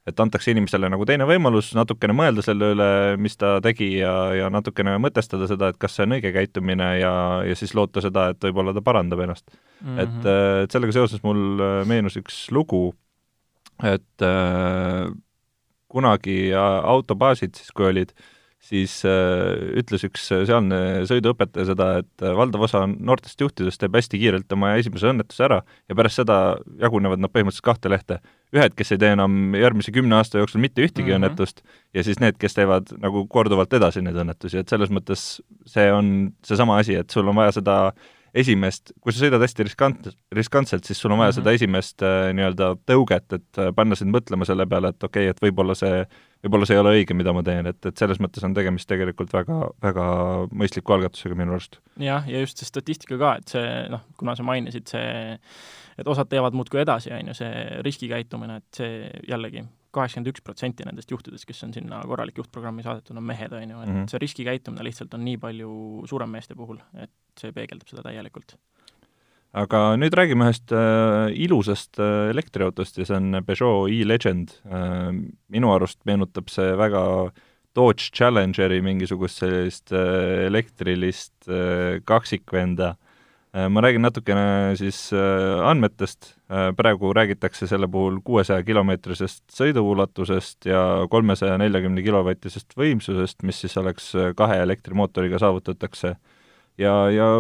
et 0.09 0.21
antakse 0.23 0.49
inimestele 0.55 0.89
nagu 0.89 1.05
teine 1.05 1.27
võimalus 1.29 1.75
natukene 1.77 2.15
mõelda 2.17 2.41
selle 2.41 2.71
üle, 2.73 2.87
mis 3.21 3.35
ta 3.37 3.59
tegi 3.61 3.91
ja, 3.99 4.13
ja 4.33 4.47
natukene 4.49 4.95
mõtestada 5.05 5.45
seda, 5.51 5.69
et 5.69 5.77
kas 5.83 5.99
see 5.99 6.07
on 6.07 6.15
õige 6.17 6.33
käitumine 6.33 6.87
ja, 7.03 7.13
ja 7.45 7.57
siis 7.59 7.75
loota 7.77 8.01
seda, 8.01 8.31
et 8.33 8.41
võib-olla 8.47 8.73
ta 8.73 8.81
parandab 8.87 9.21
ennast 9.27 9.45
mm. 9.51 9.91
-hmm. 9.91 10.01
et, 10.07 10.31
äh, 10.33 10.63
et 10.65 10.73
sellega 10.73 10.97
seoses 10.97 11.21
mul 11.27 11.61
meenus 11.91 12.17
üks 12.17 12.47
lugu, 12.57 12.95
et 13.85 14.25
äh, 14.25 15.13
kunagi 15.93 16.39
autobaasid 16.57 17.61
siis, 17.61 17.69
kui 17.77 17.91
olid 17.93 18.17
äh, 18.17 18.33
siis 18.59 18.99
äh, 19.07 19.55
ütles 19.79 20.03
üks 20.09 20.25
sealne 20.29 21.05
sõiduõpetaja 21.09 21.69
seda, 21.71 21.89
et 22.03 22.25
äh, 22.25 22.35
valdav 22.37 22.67
osa 22.67 22.83
noortest 22.91 23.41
juhtidest 23.41 23.81
teeb 23.81 23.95
hästi 23.97 24.19
kiirelt 24.19 24.53
oma 24.57 24.75
esimese 24.81 25.11
õnnetuse 25.13 25.47
ära 25.47 25.61
ja 25.89 25.99
pärast 25.99 26.21
seda 26.21 26.39
jagunevad 26.81 27.23
nad 27.23 27.33
põhimõtteliselt 27.33 27.69
kahte 27.71 27.93
lehte. 27.93 28.19
ühed, 28.53 28.75
kes 28.75 28.93
ei 28.93 28.99
tee 28.99 29.13
enam 29.15 29.55
järgmise 29.55 29.93
kümne 29.93 30.19
aasta 30.19 30.43
jooksul 30.43 30.61
mitte 30.61 30.83
ühtegi 30.83 31.13
mm 31.13 31.15
-hmm. 31.15 31.31
õnnetust 31.31 31.63
ja 31.95 32.05
siis 32.05 32.21
need, 32.21 32.39
kes 32.39 32.55
teevad 32.55 32.93
nagu 32.99 33.27
korduvalt 33.27 33.73
edasi 33.73 34.03
neid 34.03 34.17
õnnetusi, 34.17 34.59
et 34.59 34.69
selles 34.69 34.91
mõttes 34.91 35.41
see 35.67 35.93
on 35.93 36.33
seesama 36.45 36.79
asi, 36.79 36.95
et 36.95 37.11
sul 37.11 37.29
on 37.29 37.37
vaja 37.37 37.53
seda 37.61 37.79
äh, 37.89 38.07
esimest, 38.37 38.93
kui 39.01 39.13
sa 39.13 39.23
sõidad 39.23 39.43
hästi 39.43 39.67
riskant, 39.67 40.09
riskantselt, 40.35 40.87
siis 40.89 41.01
sul 41.01 41.13
on 41.13 41.23
vaja 41.23 41.31
mm 41.31 41.39
-hmm. 41.39 41.45
seda 41.45 41.53
esimest 41.57 42.03
äh, 42.03 42.31
nii-öelda 42.37 42.71
tõuget, 42.87 43.27
et 43.35 43.59
äh, 43.59 43.73
panna 43.75 43.97
sind 43.97 44.15
mõtlema 44.15 44.45
selle 44.45 44.67
peale, 44.67 44.89
et 44.89 45.05
okei 45.05 45.29
okay,, 45.29 45.31
et 45.31 45.43
võib-olla 45.43 45.75
see, 45.79 46.05
võib-olla 46.45 46.69
see 46.69 46.77
ei 46.77 46.83
ole 46.83 46.95
õige, 46.99 47.17
mida 47.19 47.33
ma 47.35 47.43
teen, 47.47 47.67
et, 47.71 47.81
et 47.91 47.99
selles 47.99 48.21
mõttes 48.23 48.45
on 48.47 48.55
tegemist 48.55 48.89
tegelikult 48.91 49.33
väga, 49.35 49.59
väga 49.83 50.05
mõistliku 50.53 50.95
algatusega 50.97 51.39
minu 51.39 51.57
arust. 51.57 51.81
jah, 52.03 52.29
ja 52.31 52.45
just 52.45 52.61
see 52.63 52.69
statistika 52.69 53.19
ka, 53.21 53.35
et 53.41 53.57
see 53.57 53.67
noh, 53.93 54.05
kuna 54.21 54.37
sa 54.39 54.47
mainisid, 54.47 54.87
see 54.91 55.09
et 55.99 56.07
osad 56.07 56.31
teevad 56.31 56.55
muudkui 56.55 56.83
edasi, 56.85 57.11
on 57.15 57.33
ju, 57.33 57.37
see 57.41 57.83
riskikäitumine, 57.87 58.61
et 58.63 58.81
see 58.81 59.11
jällegi 59.29 59.65
kaheksakümmend 59.95 60.31
üks 60.31 60.45
protsenti 60.45 60.87
nendest 60.87 61.11
juhtidest, 61.11 61.47
kes 61.49 61.65
on 61.67 61.73
sinna 61.75 62.01
korralik 62.07 62.39
juhtprogrammi 62.39 62.85
saadetud, 62.85 63.17
on 63.19 63.25
mehed, 63.25 63.55
on 63.57 63.71
ju, 63.71 63.81
et 63.81 63.89
mm 63.89 63.95
-hmm. 63.95 64.11
see 64.13 64.23
riskikäitumine 64.23 64.85
lihtsalt 64.85 65.15
on 65.15 65.25
nii 65.25 65.39
palju 65.43 65.71
suurem 66.07 66.31
meeste 66.31 66.55
puhul, 66.55 66.79
et 66.95 67.11
see 67.41 67.53
peegeldab 67.53 67.89
seda 67.89 68.03
täielikult. 68.03 68.59
Aga 69.57 69.97
nüüd 69.97 70.13
räägime 70.13 70.49
ühest 70.49 70.73
äh, 70.77 71.33
ilusast 71.41 71.99
äh, 72.03 72.29
elektriautost 72.33 72.99
ja 73.01 73.07
see 73.09 73.17
on 73.17 73.43
Peugeot 73.47 73.89
e-Legend 73.89 74.53
äh,. 74.69 75.13
minu 75.49 75.73
arust 75.73 76.01
meenutab 76.05 76.51
see 76.53 76.75
väga 76.77 77.31
Dodge 77.77 78.11
Challengeri 78.13 78.83
mingisugust 78.85 79.41
sellist 79.41 79.93
äh, 79.93 80.47
elektrilist 80.49 81.49
äh, 81.49 82.01
kaksikvenda 82.05 82.97
äh,. 83.55 83.69
ma 83.73 83.81
räägin 83.81 84.05
natukene 84.05 84.77
siis 84.77 85.15
äh, 85.17 85.65
andmetest 85.65 86.35
äh,, 86.51 86.75
praegu 86.77 87.15
räägitakse 87.17 87.67
selle 87.71 87.89
puhul 87.89 88.21
kuuesaja 88.21 88.63
kilomeetrisest 88.69 89.47
sõiduulatusest 89.57 90.69
ja 90.69 90.83
kolmesaja 91.09 91.57
neljakümne 91.57 92.05
kilovatisest 92.05 92.77
võimsusest, 92.77 93.41
mis 93.49 93.65
siis 93.65 93.81
oleks 93.81 94.13
äh, 94.15 94.35
kahe 94.37 94.61
elektrimootoriga 94.67 95.41
saavutatakse. 95.41 96.17
ja, 96.77 96.95
ja 97.11 97.31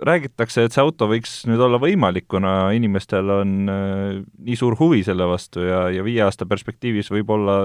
räägitakse, 0.00 0.66
et 0.66 0.74
see 0.74 0.82
auto 0.82 1.08
võiks 1.10 1.42
nüüd 1.48 1.60
olla 1.62 1.78
võimalik, 1.82 2.26
kuna 2.30 2.72
inimestel 2.76 3.30
on 3.34 3.54
äh, 3.70 4.18
nii 4.22 4.58
suur 4.58 4.76
huvi 4.80 5.02
selle 5.06 5.26
vastu 5.28 5.64
ja, 5.66 5.86
ja 5.92 6.04
viie 6.06 6.22
aasta 6.24 6.48
perspektiivis 6.48 7.12
võib 7.12 7.30
olla 7.34 7.56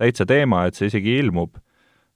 täitsa 0.00 0.26
teema, 0.28 0.66
et 0.66 0.78
see 0.78 0.90
isegi 0.92 1.18
ilmub 1.22 1.56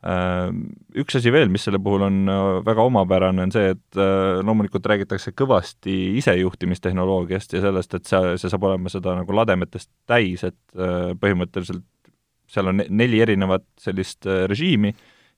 äh,. 0.06 0.52
Üks 0.96 1.18
asi 1.18 1.32
veel, 1.32 1.50
mis 1.52 1.64
selle 1.66 1.80
puhul 1.82 2.06
on 2.06 2.22
äh, 2.30 2.44
väga 2.66 2.84
omapärane, 2.88 3.48
on 3.48 3.54
see, 3.54 3.72
et 3.74 4.00
äh, 4.00 4.38
loomulikult 4.44 4.86
räägitakse 4.92 5.32
kõvasti 5.36 5.96
isejuhtimistehnoloogiast 6.20 7.56
ja 7.56 7.64
sellest, 7.64 7.98
et 7.98 8.08
see, 8.12 8.36
see 8.40 8.52
saab 8.52 8.68
olema 8.68 8.92
seda 8.92 9.16
nagu 9.18 9.36
lademetest 9.40 9.90
täis, 10.08 10.44
et 10.46 10.58
põhimõtteliselt 11.20 11.84
seal 12.46 12.70
on 12.70 12.84
neli 12.94 13.18
erinevat 13.24 13.64
sellist 13.82 14.28
režiimi 14.46 14.92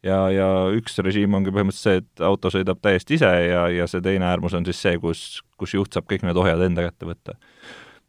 ja, 0.07 0.19
ja 0.35 0.49
üks 0.77 0.99
režiim 1.05 1.35
ongi 1.35 1.53
põhimõtteliselt 1.55 1.85
see, 1.85 2.03
et 2.05 2.25
auto 2.29 2.53
sõidab 2.55 2.81
täiesti 2.85 3.19
ise 3.19 3.31
ja, 3.49 3.67
ja 3.73 3.89
see 3.91 4.05
teine 4.05 4.29
äärmus 4.31 4.57
on 4.59 4.67
siis 4.69 4.81
see, 4.85 4.99
kus, 5.03 5.43
kus 5.61 5.75
juht 5.75 5.95
saab 5.95 6.09
kõik 6.11 6.27
need 6.27 6.39
ohjad 6.39 6.63
enda 6.69 6.87
kätte 6.89 7.09
võtta 7.09 7.39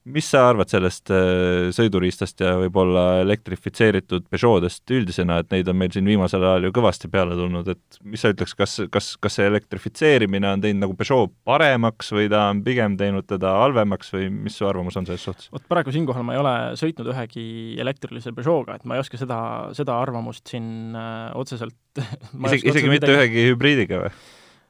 mis 0.07 0.27
sa 0.31 0.45
arvad 0.49 0.71
sellest 0.71 1.11
äh, 1.13 1.69
sõiduriistast 1.75 2.39
ja 2.43 2.53
võib-olla 2.61 3.19
elektrifitseeritud 3.23 4.27
Peugeot'dest 4.31 4.93
üldisena, 4.95 5.39
et 5.41 5.51
neid 5.53 5.69
on 5.71 5.77
meil 5.79 5.91
siin 5.93 6.07
viimasel 6.07 6.43
ajal 6.45 6.69
ju 6.69 6.73
kõvasti 6.75 7.09
peale 7.11 7.37
tulnud, 7.37 7.67
et 7.73 7.99
mis 8.07 8.23
sa 8.23 8.31
ütleks, 8.33 8.55
kas, 8.57 8.77
kas, 8.93 9.11
kas 9.21 9.39
see 9.39 9.49
elektrifitseerimine 9.49 10.49
on 10.53 10.63
teinud 10.63 10.85
nagu 10.85 10.97
Peugeot 10.99 11.33
paremaks 11.47 12.13
või 12.15 12.29
ta 12.31 12.47
on 12.53 12.63
pigem 12.65 12.97
teinud 12.99 13.27
teda 13.29 13.57
halvemaks 13.63 14.13
või 14.15 14.29
mis 14.33 14.57
su 14.59 14.67
arvamus 14.69 14.99
on 14.99 15.09
selles 15.09 15.27
suhtes? 15.27 15.51
vot 15.53 15.67
praegu 15.71 15.93
siinkohal 15.95 16.25
ma 16.25 16.37
ei 16.37 16.41
ole 16.41 16.55
sõitnud 16.79 17.11
ühegi 17.13 17.45
elektrilise 17.81 18.33
Peugeot'ga, 18.37 18.79
et 18.79 18.89
ma 18.89 18.97
ei 18.97 19.03
oska 19.03 19.19
seda, 19.19 19.39
seda 19.77 19.99
arvamust 19.99 20.47
siin 20.49 20.95
äh, 20.97 21.29
otseselt 21.37 21.77
isegi, 21.99 22.69
isegi 22.71 22.91
mitte 22.91 23.09
midagi... 23.09 23.17
ühegi 23.19 23.47
hübriidiga 23.51 24.03
või? 24.05 24.13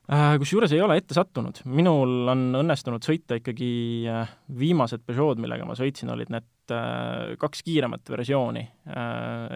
Äh, 0.09 0.35
kusjuures 0.41 0.71
ei 0.73 0.79
ole 0.81 0.95
ette 0.97 1.13
sattunud, 1.13 1.59
minul 1.69 2.31
on 2.31 2.47
õnnestunud 2.63 3.05
sõita 3.05 3.37
ikkagi 3.37 3.73
äh, 4.09 4.31
viimased 4.57 5.03
Peugeot, 5.05 5.37
millega 5.41 5.67
ma 5.69 5.75
sõitsin, 5.77 6.09
olid 6.09 6.31
need 6.33 6.73
äh, 6.73 7.35
kaks 7.37 7.61
kiiremat 7.67 8.09
versiooni, 8.09 8.63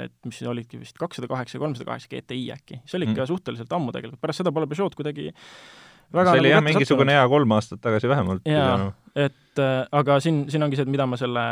et 0.03 0.13
mis 0.29 0.43
olidki 0.45 0.77
vist 0.81 0.99
kakssada 1.01 1.29
kaheksa 1.31 1.57
ja 1.57 1.63
kolmsada 1.63 1.89
kaheksa 1.89 2.11
GTI 2.11 2.43
äkki, 2.53 2.83
see 2.85 2.99
oli 2.99 3.09
ikka 3.09 3.23
mm. 3.23 3.31
suhteliselt 3.31 3.73
ammu 3.73 3.95
tegelikult, 3.95 4.21
pärast 4.21 4.43
seda 4.43 4.53
pole 4.53 4.69
Peugeot 4.69 4.93
kuidagi 4.99 5.31
väga 6.13 6.35
see 6.35 6.43
oli 6.43 6.51
nagu 6.51 6.59
jah, 6.59 6.65
mingisugune 6.69 7.15
hea 7.17 7.27
kolm 7.33 7.57
aastat 7.57 7.81
tagasi 7.83 8.09
vähemalt. 8.11 8.45
jaa, 8.45 8.91
et 9.25 9.61
äh, 9.61 9.75
aga 10.01 10.19
siin, 10.21 10.43
siin 10.53 10.65
ongi 10.65 10.77
see, 10.77 10.85
et 10.85 10.93
mida 10.93 11.07
ma 11.09 11.17
selle, 11.17 11.45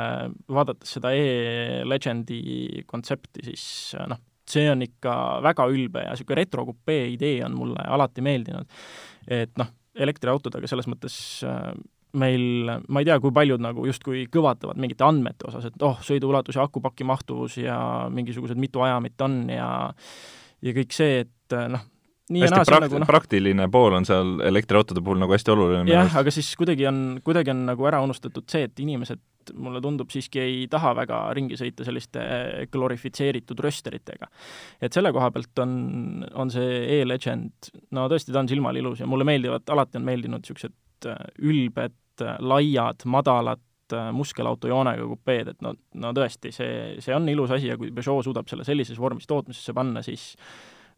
vaadates 0.51 0.97
seda 0.97 1.13
e-Legendi 1.17 2.85
kontsepti, 2.89 3.49
siis 3.49 3.65
noh, 4.11 4.21
see 4.51 4.67
on 4.71 4.83
ikka 4.85 5.15
väga 5.45 5.67
ülbe 5.71 6.05
ja 6.05 6.15
niisugune 6.15 6.41
retrokupee 6.41 7.07
idee 7.13 7.39
on 7.47 7.55
mulle 7.57 7.87
alati 7.87 8.23
meeldinud. 8.25 8.69
et 9.27 9.51
noh, 9.59 9.71
elektriautodega 9.95 10.69
selles 10.69 10.87
mõttes 10.91 11.15
äh, 11.47 11.71
meil, 12.19 12.71
ma 12.87 13.01
ei 13.01 13.07
tea, 13.07 13.17
kui 13.23 13.33
paljud 13.35 13.61
nagu 13.63 13.85
justkui 13.87 14.25
kõvatavad 14.31 14.79
mingite 14.81 15.05
andmete 15.07 15.47
osas, 15.47 15.69
et 15.69 15.85
oh, 15.85 15.99
sõiduulatus 16.03 16.59
ja 16.59 16.65
akupaki 16.67 17.07
mahtuvus 17.07 17.57
ja 17.61 17.77
mingisugused 18.11 18.59
mitu 18.59 18.83
ajamit 18.83 19.27
on 19.27 19.43
ja 19.51 19.69
ja 20.61 20.75
kõik 20.77 20.93
see, 20.93 21.23
et 21.25 21.55
äh, 21.57 21.67
noh, 21.71 21.83
nii 22.31 22.45
hästi 22.45 22.53
ja 22.53 22.61
naa, 22.61 22.67
prakt-, 22.69 22.85
nagu, 22.87 23.01
no, 23.01 23.09
praktiline 23.09 23.67
pool 23.73 23.97
on 23.97 24.07
seal 24.07 24.37
elektriautode 24.47 25.03
puhul 25.03 25.21
nagu 25.21 25.35
hästi 25.35 25.53
oluline. 25.53 25.85
jah, 25.91 26.17
aga 26.21 26.33
siis 26.33 26.51
kuidagi 26.59 26.87
on, 26.89 27.03
kuidagi 27.25 27.53
on 27.53 27.65
nagu 27.71 27.87
ära 27.89 28.01
unustatud 28.05 28.47
see, 28.51 28.67
et 28.69 28.83
inimesed 28.83 29.21
mulle 29.57 29.81
tundub, 29.81 30.09
siiski 30.13 30.41
ei 30.41 30.59
taha 30.71 30.93
väga 31.01 31.21
ringi 31.37 31.57
sõita 31.59 31.85
selliste 31.87 32.21
glorifitseeritud 32.71 33.59
rösteritega. 33.65 34.29
et 34.81 34.93
selle 34.93 35.11
koha 35.15 35.31
pealt 35.31 35.63
on, 35.63 35.73
on 36.33 36.53
see 36.53 36.99
e-Legend, 36.99 37.71
no 37.97 38.07
tõesti, 38.11 38.33
ta 38.33 38.43
on 38.43 38.51
silmale 38.51 38.79
ilus 38.83 39.01
ja 39.01 39.09
mulle 39.09 39.27
meeldivad, 39.27 39.65
alati 39.73 39.99
on 39.99 40.07
meeldinud 40.07 40.45
niisugused 40.45 41.09
äh, 41.09 41.25
ülbed, 41.41 41.97
äh, 42.21 42.37
laiad, 42.39 43.05
madalad, 43.05 43.67
muskelautojoonega 44.15 45.03
kupeed, 45.03 45.49
et 45.51 45.63
no, 45.65 45.73
no 45.99 46.13
tõesti, 46.15 46.53
see, 46.55 46.75
see 47.03 47.15
on 47.15 47.27
ilus 47.27 47.51
asi 47.51 47.67
ja 47.67 47.75
kui 47.79 47.91
Peugeot 47.91 48.23
suudab 48.23 48.47
selle 48.47 48.63
sellises 48.63 48.99
vormis 48.99 49.27
tootmisesse 49.27 49.73
panna, 49.75 50.03
siis 50.05 50.29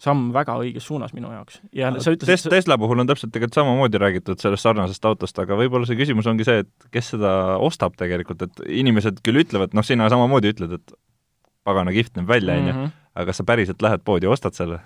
samm 0.03 0.33
väga 0.36 0.55
õiges 0.62 0.86
suunas 0.88 1.13
minu 1.15 1.31
jaoks. 1.31 1.62
ja 1.75 1.91
no, 1.93 2.01
sa 2.03 2.13
ütlesid 2.13 2.50
Tes 2.50 2.51
Tesla 2.51 2.77
puhul 2.81 3.03
on 3.03 3.10
täpselt 3.10 3.31
tegelikult 3.33 3.60
samamoodi 3.60 4.01
räägitud 4.01 4.41
sellest 4.41 4.67
sarnasest 4.67 5.07
autost, 5.07 5.39
aga 5.39 5.57
võib-olla 5.60 5.88
see 5.89 6.00
küsimus 6.00 6.27
ongi 6.29 6.48
see, 6.48 6.63
et 6.65 6.88
kes 6.93 7.13
seda 7.15 7.33
ostab 7.63 7.95
tegelikult, 8.00 8.43
et 8.48 8.63
inimesed 8.83 9.24
küll 9.25 9.43
ütlevad, 9.43 9.75
noh, 9.77 9.86
sina 9.88 10.10
samamoodi 10.12 10.53
ütled, 10.53 10.77
et 10.79 10.95
pagana 11.63 11.93
kihvt 11.95 12.19
näeb 12.19 12.31
välja, 12.31 12.60
on 12.60 12.69
ju, 12.69 12.75
mhm. 12.75 12.95
aga 13.15 13.27
kas 13.31 13.39
sa 13.41 13.48
päriselt 13.48 13.83
lähed 13.86 14.03
poodi 14.05 14.27
ja 14.27 14.36
ostad 14.36 14.57
selle? 14.57 14.81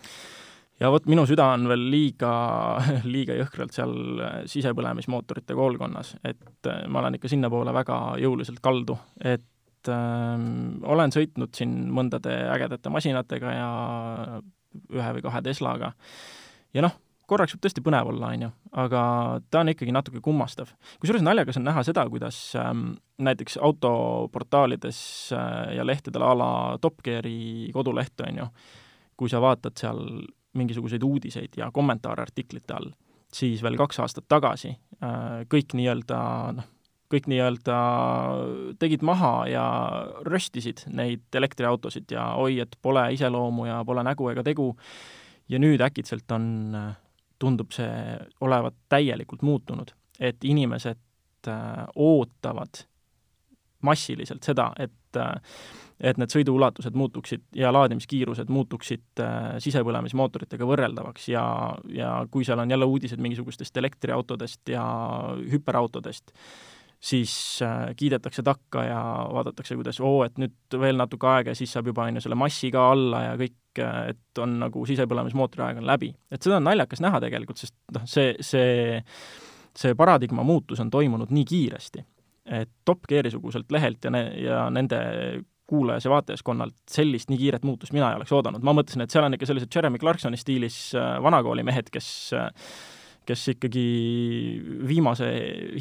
ja 0.78 0.92
vot 0.94 1.08
minu 1.10 1.26
süda 1.30 1.50
on 1.56 1.66
veel 1.72 1.88
liiga, 1.92 2.32
liiga 3.16 3.38
jõhkralt 3.40 3.74
seal 3.74 3.96
sisepõlemismootorite 4.50 5.58
koolkonnas, 5.58 6.16
et 6.22 6.70
äh, 6.70 6.84
ma 6.86 7.02
olen 7.02 7.18
ikka 7.18 7.32
sinnapoole 7.34 7.74
väga 7.74 8.02
jõuliselt 8.22 8.62
kaldu, 8.62 9.00
et 9.18 9.90
äh, 9.90 10.46
olen 10.94 11.16
sõitnud 11.16 11.58
siin 11.58 11.80
mõndade 11.90 12.38
ägedate 12.54 12.94
masinatega 12.94 13.58
ja 13.58 13.72
ühe 14.94 15.12
või 15.18 15.26
kahe 15.26 15.42
Teslaga. 15.46 15.94
ja 16.74 16.84
noh, 16.86 16.96
korraks 17.28 17.56
võib 17.56 17.64
tõesti 17.66 17.84
põnev 17.84 18.12
olla, 18.12 18.32
on 18.34 18.46
ju, 18.46 18.50
aga 18.84 19.02
ta 19.52 19.62
on 19.62 19.72
ikkagi 19.74 19.94
natuke 19.96 20.22
kummastav. 20.24 20.72
kusjuures 21.02 21.26
naljakas 21.26 21.60
on 21.60 21.68
näha 21.68 21.84
seda, 21.84 22.06
kuidas 22.10 22.40
ähm, 22.60 22.94
näiteks 23.18 23.58
autoportaalides 23.58 25.00
äh, 25.36 25.76
ja 25.78 25.86
lehtedel 25.86 26.24
a 26.24 26.34
la 26.38 26.52
Top 26.82 27.02
Geari 27.04 27.72
koduleht, 27.74 28.16
on 28.28 28.44
ju, 28.44 28.48
kui 29.18 29.30
sa 29.30 29.42
vaatad 29.44 29.76
seal 29.80 30.02
mingisuguseid 30.58 31.04
uudiseid 31.04 31.60
ja 31.60 31.70
kommentaare 31.74 32.24
artiklite 32.24 32.74
all, 32.74 32.92
siis 33.34 33.62
veel 33.64 33.78
kaks 33.78 34.00
aastat 34.06 34.28
tagasi 34.32 34.72
äh, 34.74 35.44
kõik 35.52 35.76
nii-öelda 35.78 36.20
noh, 36.58 36.74
kõik 37.12 37.30
nii-öelda 37.32 37.78
tegid 38.80 39.04
maha 39.08 39.32
ja 39.48 39.66
röstisid 40.28 40.84
neid 40.92 41.24
elektriautosid 41.40 42.12
ja 42.12 42.34
oi, 42.40 42.60
et 42.64 42.76
pole 42.82 43.06
iseloomu 43.16 43.68
ja 43.70 43.80
pole 43.88 44.04
nägu 44.04 44.30
ega 44.34 44.44
tegu, 44.44 44.74
ja 45.50 45.60
nüüd 45.60 45.82
äkitselt 45.84 46.32
on, 46.36 46.76
tundub 47.40 47.72
see 47.76 48.18
olevat 48.44 48.76
täielikult 48.90 49.46
muutunud, 49.46 49.94
et 50.20 50.44
inimesed 50.44 51.48
äh, 51.48 51.84
ootavad 51.96 52.84
massiliselt 53.88 54.44
seda, 54.44 54.72
et 54.80 55.20
äh, 55.22 55.38
et 55.98 56.20
need 56.22 56.30
sõiduulatused 56.30 56.94
muutuksid 56.98 57.44
ja 57.58 57.72
laadimiskiirused 57.74 58.52
muutuksid 58.54 59.22
äh, 59.24 59.56
sisepõlemismootoritega 59.64 60.68
võrreldavaks 60.70 61.30
ja, 61.32 61.44
ja 61.90 62.12
kui 62.32 62.46
seal 62.46 62.62
on 62.62 62.72
jälle 62.72 62.86
uudised 62.86 63.22
mingisugustest 63.22 63.78
elektriautodest 63.82 64.70
ja 64.70 64.86
hüperautodest, 65.52 66.36
siis 67.00 67.60
äh, 67.62 67.96
kiidetakse 67.96 68.44
takka 68.44 68.84
ja 68.84 69.00
vaadatakse, 69.34 69.76
kuidas 69.78 70.00
oo, 70.02 70.24
et 70.26 70.38
nüüd 70.42 70.78
veel 70.82 70.98
natuke 70.98 71.30
aega 71.30 71.54
ja 71.54 71.60
siis 71.60 71.74
saab 71.76 71.92
juba, 71.92 72.08
on 72.08 72.18
ju, 72.18 72.24
selle 72.26 72.38
massi 72.40 72.72
ka 72.74 72.88
alla 72.94 73.24
ja 73.24 73.36
kõik, 73.40 73.82
äh, 73.84 74.00
et 74.14 74.42
on 74.42 74.58
nagu 74.64 74.86
sisepõlemismootori 74.90 75.66
aeg 75.68 75.82
on 75.84 75.90
läbi. 75.90 76.14
et 76.32 76.42
seda 76.42 76.58
on 76.58 76.66
naljakas 76.70 77.04
näha 77.06 77.22
tegelikult, 77.24 77.62
sest 77.62 77.76
noh, 77.94 78.08
see, 78.10 78.34
see, 78.42 79.04
see 79.78 79.98
paradigma 79.98 80.46
muutus 80.48 80.82
on 80.82 80.90
toimunud 80.94 81.34
nii 81.34 81.46
kiiresti, 81.46 82.04
et 82.58 82.74
Top 82.86 83.06
Geari-suguselt 83.10 83.72
lehelt 83.72 84.04
ja 84.04 84.14
ne-, 84.14 84.32
ja 84.42 84.66
nende 84.74 85.00
kuulajas- 85.68 86.06
ja 86.06 86.12
vaatajaskonnalt 86.12 86.76
sellist 86.90 87.30
nii 87.30 87.38
kiiret 87.38 87.64
muutust 87.68 87.94
mina 87.94 88.10
ei 88.10 88.18
oleks 88.18 88.32
oodanud, 88.32 88.64
ma 88.64 88.74
mõtlesin, 88.74 89.04
et 89.04 89.14
seal 89.14 89.28
on 89.28 89.36
ikka 89.36 89.50
sellised 89.50 89.74
Jeremy 89.76 90.00
Clarksoni 90.02 90.40
stiilis 90.40 90.96
äh, 90.96 91.18
vanakooli 91.24 91.66
mehed, 91.68 91.92
kes 91.94 92.10
äh, 92.34 92.50
kes 93.28 93.48
ikkagi 93.56 93.88
viimase 94.88 95.32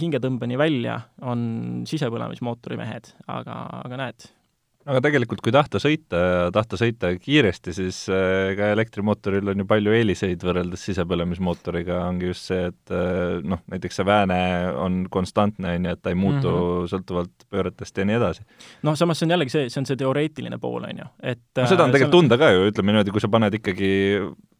hingetõmbeni 0.00 0.59
välja 0.59 0.99
on 1.23 1.85
sisepõlemismootori 1.88 2.79
mehed, 2.81 3.12
aga, 3.31 3.61
aga 3.85 4.00
näed. 4.00 4.26
aga 4.87 5.00
tegelikult, 5.03 5.41
kui 5.43 5.55
tahta 5.55 5.81
sõita 5.83 6.21
ja 6.21 6.49
tahta 6.55 6.79
sõita 6.79 7.12
kiiresti, 7.19 7.75
siis 7.75 8.00
äh, 8.12 8.53
ka 8.59 8.71
elektrimootoril 8.75 9.53
on 9.53 9.62
ju 9.62 9.67
palju 9.69 9.95
eeliseid 9.99 10.43
võrreldes 10.47 10.85
sisepõlemismootoriga, 10.91 12.00
ongi 12.07 12.31
just 12.31 12.50
see, 12.50 12.69
et 12.71 12.95
äh, 12.95 13.38
noh, 13.47 13.62
näiteks 13.73 14.00
see 14.00 14.07
vääne 14.07 14.41
on 14.83 15.05
konstantne, 15.11 15.76
on 15.79 15.91
ju, 15.91 15.95
et 15.95 16.03
ta 16.03 16.15
ei 16.15 16.19
muutu 16.19 16.50
mm 16.50 16.59
-hmm. 16.59 16.91
sõltuvalt 16.95 17.47
pööretest 17.50 17.99
ja 17.99 18.07
nii 18.07 18.19
edasi. 18.19 18.47
noh, 18.83 18.99
samas 18.99 19.19
see 19.19 19.26
on 19.26 19.37
jällegi 19.37 19.55
see, 19.55 19.71
see 19.71 19.83
on 19.83 19.87
see 19.87 20.03
teoreetiline 20.03 20.59
pool, 20.59 20.83
on 20.83 21.05
ju, 21.05 21.09
et 21.23 21.47
no 21.57 21.67
seda 21.67 21.87
on 21.87 21.91
äh, 21.91 21.99
tegelikult 21.99 22.15
on... 22.15 22.21
tunda 22.21 22.38
ka 22.38 22.50
ju, 22.50 22.69
ütleme 22.71 22.93
niimoodi, 22.93 23.15
kui 23.15 23.23
sa 23.23 23.31
paned 23.31 23.59
ikkagi 23.59 23.95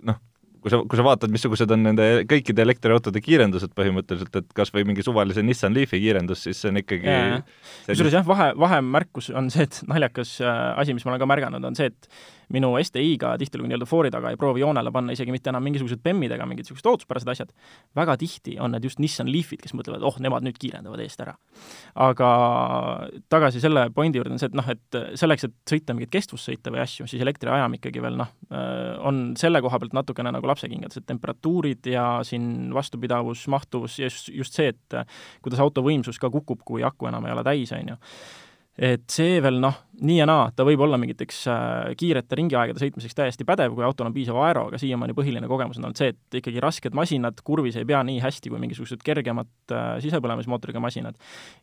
noh, 0.07 0.23
kui 0.67 0.73
sa, 0.75 0.81
kui 0.83 0.99
sa 0.99 1.05
vaatad, 1.07 1.31
missugused 1.31 1.71
on 1.71 1.85
nende 1.87 2.07
kõikide 2.27 2.65
elektriautode 2.65 3.21
kiirendused 3.23 3.71
põhimõtteliselt, 3.79 4.35
et 4.41 4.49
kas 4.57 4.73
või 4.75 4.83
mingi 4.89 5.05
suvalise 5.07 5.45
Nissan 5.47 5.77
Leafi 5.77 6.01
kiirendus, 6.03 6.43
siis 6.43 6.59
see 6.59 6.73
on 6.73 6.81
ikkagi 6.81 7.13
kusjuures 7.87 8.17
jah, 8.19 8.27
vahe, 8.27 8.49
vahemärkus 8.59 9.31
on 9.39 9.53
see, 9.55 9.69
et 9.69 9.79
naljakas 9.87 10.41
äh, 10.43 10.59
asi, 10.83 10.97
mis 10.97 11.07
ma 11.07 11.15
olen 11.15 11.23
ka 11.23 11.31
märganud, 11.31 11.69
on 11.71 11.79
see, 11.79 11.93
et 11.95 12.11
minu 12.55 12.73
STI-ga 12.79 13.35
tihtilugu 13.41 13.71
nii-öelda 13.71 13.89
foori 13.89 14.11
taga 14.15 14.31
ei 14.31 14.39
proovi 14.39 14.63
joonele 14.63 14.93
panna 14.95 15.15
isegi 15.17 15.35
mitte 15.35 15.51
enam 15.51 15.65
mingisugused 15.67 16.03
BEM-id 16.05 16.37
ega 16.37 16.47
mingid 16.47 16.67
niisugused 16.67 16.87
ootuspärased 16.91 17.33
asjad, 17.33 17.53
väga 17.99 18.17
tihti 18.21 18.57
on 18.63 18.75
need 18.75 18.87
just 18.87 19.01
Nissan 19.03 19.31
Leafid, 19.33 19.63
kes 19.65 19.75
mõtlevad, 19.77 20.05
oh, 20.07 20.19
nemad 20.23 20.47
nüüd 20.47 20.59
kiirendavad 20.63 21.03
eest 21.03 21.23
ära. 21.25 21.37
aga 22.07 22.31
tagasi 23.33 23.63
selle 23.63 23.89
pointi 23.95 24.21
juurde 24.21 24.37
on 24.37 24.43
see, 24.43 24.51
et 24.53 24.59
noh, 24.59 24.71
et 24.71 25.01
selleks, 25.19 25.49
et 25.49 25.75
sõita 25.75 25.97
mingeid 25.97 26.15
kestvussõite 26.15 26.73
või 26.75 26.83
asju, 26.85 27.09
siis 27.11 27.23
elektriajam 27.25 27.79
ikkagi 27.79 28.03
veel 28.05 28.19
noh, 28.23 28.33
äh, 28.53 28.95
on 29.07 29.35
selle 29.41 29.63
koha 29.65 29.81
pealt 29.83 29.97
natukene 29.97 30.33
nagu 30.35 30.51
lapsekingades, 30.51 31.01
et 31.01 31.09
temperatuurid 31.11 31.91
ja 31.91 32.07
siin 32.27 32.73
vastupidavus, 32.75 33.47
mahtuvus 33.53 33.99
ja 34.01 34.11
just, 34.11 34.31
just 34.31 34.57
see, 34.57 34.71
et 34.75 35.01
kuidas 35.43 35.63
auto 35.63 35.85
võimsus 35.87 36.21
ka 36.23 36.31
kukub, 36.33 36.63
kui 36.67 36.87
aku 36.87 37.11
enam 37.11 37.27
ei 37.27 37.35
ole 37.35 37.47
täis, 37.47 37.75
on 37.75 37.95
ju 37.95 38.01
et 38.77 39.05
see 39.11 39.41
veel 39.43 39.59
noh, 39.63 39.77
nii 40.05 40.19
ja 40.19 40.27
naa, 40.29 40.51
ta 40.57 40.65
võib 40.69 40.83
olla 40.85 40.99
mingiteks 41.01 41.43
äh, 41.49 41.91
kiirete 41.99 42.37
ringiaegade 42.37 42.83
sõitmiseks 42.83 43.17
täiesti 43.17 43.47
pädev, 43.49 43.75
kui 43.77 43.85
autol 43.87 44.11
on 44.11 44.17
piisav 44.17 44.39
aero, 44.45 44.67
aga 44.71 44.81
siiamaani 44.81 45.17
põhiline 45.17 45.49
kogemus 45.49 45.81
on 45.81 45.89
olnud 45.89 46.01
see, 46.01 46.13
et 46.13 46.41
ikkagi 46.43 46.61
rasked 46.63 46.97
masinad 46.97 47.41
kurvis 47.47 47.79
ei 47.81 47.89
pea 47.89 48.03
nii 48.07 48.21
hästi 48.25 48.53
kui 48.53 48.61
mingisugused 48.63 49.05
kergemad 49.07 49.53
äh, 49.73 49.95
sisepõlemismootoriga 50.05 50.83
masinad. 50.85 51.17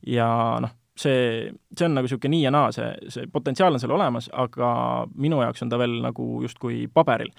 ja 0.09 0.27
noh, 0.63 0.73
see, 0.97 1.51
see 1.77 1.87
on 1.87 1.97
nagu 1.97 2.09
niisugune 2.09 2.33
nii 2.33 2.47
ja 2.47 2.53
naa, 2.53 2.71
see, 2.75 2.89
see 3.13 3.29
potentsiaal 3.33 3.77
on 3.77 3.83
seal 3.83 3.93
olemas, 3.93 4.29
aga 4.33 4.71
minu 5.13 5.41
jaoks 5.45 5.65
on 5.65 5.73
ta 5.73 5.81
veel 5.81 5.99
nagu 6.01 6.29
justkui 6.45 6.87
paberil 6.93 7.33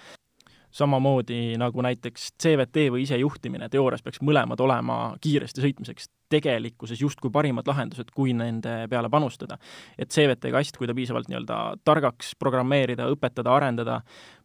samamoodi 0.75 1.55
nagu 1.61 1.83
näiteks 1.87 2.33
CVT 2.43 2.89
või 2.91 3.05
isejuhtimine, 3.05 3.69
teoorias 3.71 4.03
peaks 4.03 4.23
mõlemad 4.27 4.61
olema 4.61 4.97
kiiresti 5.23 5.63
sõitmiseks 5.63 6.09
tegelikkuses 6.35 6.99
justkui 7.01 7.31
parimad 7.31 7.69
lahendused, 7.71 8.11
kui 8.15 8.35
nende 8.35 8.89
peale 8.91 9.11
panustada. 9.11 9.59
et 9.99 10.11
CVT 10.11 10.51
kast, 10.51 10.77
kui 10.77 10.91
ta 10.91 10.95
piisavalt 10.95 11.31
nii-öelda 11.31 11.59
targaks 11.85 12.35
programmeerida, 12.39 13.07
õpetada, 13.07 13.55
arendada, 13.55 14.01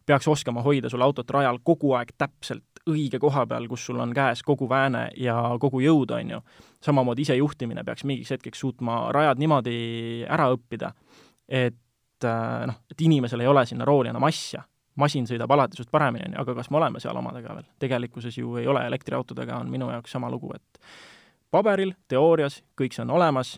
peaks 0.06 0.28
oskama 0.28 0.62
hoida 0.62 0.88
sul 0.88 1.02
autot 1.02 1.30
rajal 1.30 1.58
kogu 1.64 1.94
aeg 1.98 2.14
täpselt 2.18 2.84
õige 2.88 3.18
koha 3.18 3.46
peal, 3.46 3.66
kus 3.68 3.86
sul 3.86 3.98
on 4.00 4.14
käes 4.14 4.42
kogu 4.46 4.68
vääne 4.70 5.08
ja 5.16 5.36
kogu 5.60 5.82
jõud, 5.82 6.14
on 6.14 6.34
ju. 6.36 6.40
samamoodi 6.80 7.26
isejuhtimine 7.26 7.84
peaks 7.84 8.04
mingiks 8.04 8.30
hetkeks 8.30 8.60
suutma 8.60 9.10
rajad 9.12 9.38
niimoodi 9.38 10.24
ära 10.28 10.48
õppida, 10.54 10.94
et 11.48 12.24
äh, 12.24 12.66
noh, 12.70 12.84
et 12.90 13.00
inimesel 13.00 13.40
ei 13.40 13.50
ole 13.50 13.66
sinna 13.66 13.84
rooli 13.84 14.14
enam 14.14 14.30
asja 14.30 14.62
masin 15.00 15.26
sõidab 15.28 15.50
alati 15.56 15.78
sinust 15.78 15.92
paremini, 15.94 16.28
on 16.28 16.36
ju, 16.36 16.42
aga 16.44 16.58
kas 16.60 16.70
me 16.70 16.80
oleme 16.80 17.00
seal 17.02 17.16
omadega 17.16 17.56
veel? 17.56 17.70
tegelikkuses 17.82 18.38
ju 18.38 18.56
ei 18.60 18.68
ole, 18.70 18.84
elektriautodega 18.90 19.58
on 19.60 19.72
minu 19.72 19.90
jaoks 19.92 20.14
sama 20.16 20.30
lugu, 20.30 20.52
et 20.54 20.84
paberil, 21.50 21.94
teoorias, 22.08 22.60
kõik 22.78 22.94
see 22.94 23.04
on 23.06 23.14
olemas, 23.18 23.56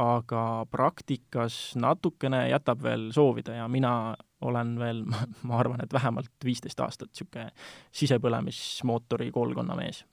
aga 0.00 0.64
praktikas 0.70 1.76
natukene 1.78 2.48
jätab 2.50 2.82
veel 2.82 3.10
soovida 3.14 3.60
ja 3.60 3.68
mina 3.70 4.14
olen 4.42 4.74
veel, 4.78 5.04
ma 5.48 5.60
arvan, 5.60 5.84
et 5.84 5.92
vähemalt 5.94 6.32
viisteist 6.44 6.80
aastat 6.82 7.12
niisugune 7.12 7.50
sisepõlemismootori 7.94 9.30
koolkonna 9.34 9.76
mees. 9.78 10.04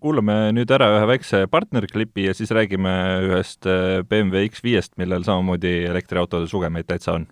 kuulame 0.00 0.52
nüüd 0.52 0.70
ära 0.70 0.90
ühe 0.98 1.06
väikse 1.08 1.46
partnerklipi 1.50 2.28
ja 2.28 2.34
siis 2.36 2.52
räägime 2.54 2.92
ühest 3.24 3.66
BMW 4.08 4.44
X5-st, 4.52 4.94
millel 5.00 5.24
samamoodi 5.26 5.88
elektriautode 5.88 6.46
sugemeid 6.46 6.86
täitsa 6.86 7.16
on 7.18 7.26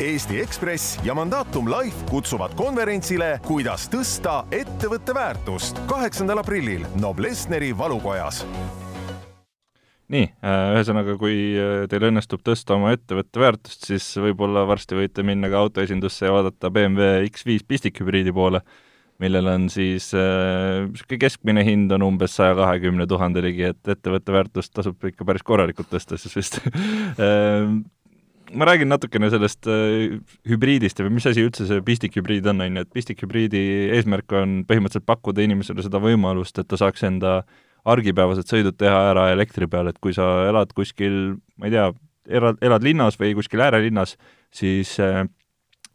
Eesti 0.00 0.40
Ekspress 0.42 0.98
ja 1.06 1.14
Mandatum 1.14 1.68
Life 1.70 2.06
kutsuvad 2.10 2.56
konverentsile 2.58 3.36
Kuidas 3.46 3.84
tõsta 3.86 4.40
ettevõtte 4.50 5.14
väärtust. 5.14 5.78
kaheksandal 5.86 6.40
aprillil 6.42 6.82
Noblessneri 6.98 7.70
valukojas. 7.78 8.40
Nii, 10.10 10.24
äh, 10.42 10.74
ühesõnaga, 10.74 11.14
kui 11.14 11.54
äh, 11.54 11.86
teil 11.86 12.08
õnnestub 12.10 12.42
tõsta 12.42 12.74
oma 12.74 12.90
ettevõtte 12.96 13.38
väärtust, 13.38 13.86
siis 13.86 14.10
võib-olla 14.18 14.66
varsti 14.66 14.98
võite 14.98 15.22
minna 15.22 15.46
ka 15.48 15.62
autoesindusse 15.62 16.26
ja 16.26 16.34
vaadata 16.34 16.74
BMW 16.74 17.30
X5 17.30 17.62
pistikhübriidi 17.68 18.34
poole, 18.34 18.64
millel 19.22 19.46
on 19.46 19.70
siis 19.70 20.10
niisugune 20.10 21.20
äh, 21.22 21.22
keskmine 21.22 21.62
hind 21.62 21.94
on 21.94 22.10
umbes 22.10 22.34
saja 22.34 22.58
kahekümne 22.58 23.06
tuhande 23.06 23.46
ligi, 23.46 23.70
et 23.70 23.94
ettevõtte 23.94 24.34
väärtust 24.34 24.74
tasub 24.74 25.06
ikka 25.06 25.22
päris 25.22 25.46
korralikult 25.46 25.94
tõsta 25.94 26.18
siis 26.18 26.34
vist 26.42 26.58
ma 28.54 28.68
räägin 28.68 28.90
natukene 28.90 29.30
sellest 29.32 29.68
äh, 29.70 30.16
hübriidist 30.48 31.00
ja 31.00 31.10
mis 31.10 31.26
asi 31.28 31.44
üldse 31.44 31.66
see 31.68 31.82
pistikhübriid 31.84 32.46
on, 32.50 32.62
on 32.64 32.78
ju, 32.78 32.86
et 32.86 32.94
pistikhübriidi 32.94 33.62
eesmärk 33.96 34.32
on 34.38 34.62
põhimõtteliselt 34.68 35.06
pakkuda 35.08 35.44
inimesele 35.44 35.84
seda 35.84 36.00
võimalust, 36.02 36.58
et 36.60 36.68
ta 36.70 36.78
saaks 36.80 37.04
enda 37.08 37.40
argipäevased 37.84 38.48
sõidud 38.48 38.78
teha 38.80 39.00
ära 39.10 39.28
elektri 39.34 39.68
peal, 39.70 39.90
et 39.90 40.00
kui 40.02 40.14
sa 40.16 40.48
elad 40.48 40.72
kuskil, 40.76 41.36
ma 41.60 41.68
ei 41.68 41.74
tea, 41.74 41.88
elad, 42.40 42.60
elad 42.64 42.86
linnas 42.86 43.18
või 43.20 43.34
kuskil 43.36 43.64
äärelinnas, 43.64 44.16
siis 44.54 44.96
äh, 45.02 45.24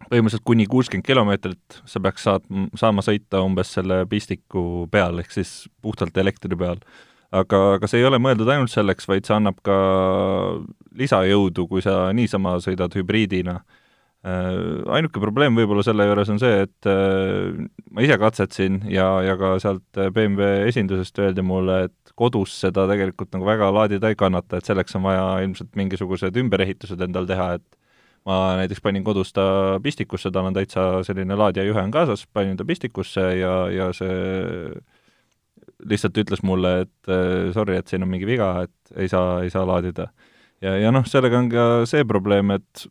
põhimõtteliselt 0.07 0.45
kuni 0.47 0.67
kuuskümmend 0.69 1.07
kilomeetrit 1.07 1.81
sa 1.89 2.01
peaks 2.03 2.27
saat-, 2.27 2.47
saama 2.79 3.03
sõita 3.05 3.41
umbes 3.45 3.73
selle 3.77 4.03
pistiku 4.09 4.85
peal, 4.91 5.19
ehk 5.23 5.33
siis 5.33 5.63
puhtalt 5.81 6.17
elektri 6.21 6.59
peal 6.59 6.83
aga, 7.31 7.59
aga 7.77 7.89
see 7.89 8.01
ei 8.01 8.07
ole 8.09 8.19
mõeldud 8.21 8.49
ainult 8.49 8.73
selleks, 8.73 9.07
vaid 9.09 9.27
see 9.27 9.35
annab 9.35 9.59
ka 9.65 9.75
lisajõudu, 10.99 11.67
kui 11.69 11.83
sa 11.85 12.09
niisama 12.15 12.57
sõidad 12.63 12.95
hübriidina. 12.97 13.59
Äh, 14.19 14.83
ainuke 14.91 15.21
probleem 15.23 15.55
võib-olla 15.55 15.83
selle 15.85 16.03
juures 16.09 16.31
on 16.33 16.41
see, 16.41 16.65
et 16.65 16.87
äh, 16.91 17.55
ma 17.95 18.03
ise 18.03 18.17
katsetasin 18.19 18.81
ja, 18.91 19.07
ja 19.23 19.37
ka 19.39 19.53
sealt 19.63 20.01
BMW 20.15 20.67
esindusest 20.67 21.21
öeldi 21.23 21.45
mulle, 21.45 21.85
et 21.87 22.15
kodus 22.19 22.57
seda 22.65 22.83
tegelikult 22.89 23.31
nagu 23.31 23.47
väga 23.47 23.69
laadida 23.71 24.11
ei 24.11 24.19
kannata, 24.19 24.59
et 24.59 24.67
selleks 24.67 24.97
on 24.99 25.05
vaja 25.07 25.27
ilmselt 25.45 25.71
mingisugused 25.79 26.35
ümberehitused 26.41 26.99
endal 27.07 27.29
teha, 27.29 27.53
et 27.61 27.79
ma 28.27 28.57
näiteks 28.59 28.83
panin 28.83 29.05
kodus 29.07 29.31
ta 29.31 29.79
pistikusse, 29.83 30.33
tal 30.35 30.49
on 30.49 30.57
täitsa 30.57 30.89
selline 31.07 31.37
laadijajuhe 31.39 31.85
on 31.87 31.95
kaasas, 31.95 32.25
panin 32.33 32.59
ta 32.59 32.67
pistikusse 32.67 33.23
ja, 33.39 33.53
ja 33.71 33.93
see 33.95 34.19
lihtsalt 35.87 36.17
ütles 36.19 36.43
mulle, 36.43 36.73
et 36.85 37.11
äh, 37.11 37.51
sorry, 37.55 37.77
et 37.79 37.87
siin 37.87 38.03
on 38.03 38.11
mingi 38.11 38.27
viga, 38.27 38.51
et 38.67 38.99
ei 38.99 39.11
saa, 39.11 39.39
ei 39.43 39.53
saa 39.53 39.65
laadida. 39.67 40.09
ja, 40.61 40.75
ja 40.79 40.91
noh, 40.91 41.05
sellega 41.07 41.39
on 41.39 41.51
ka 41.51 41.67
see 41.89 42.05
probleem, 42.07 42.51
et 42.57 42.85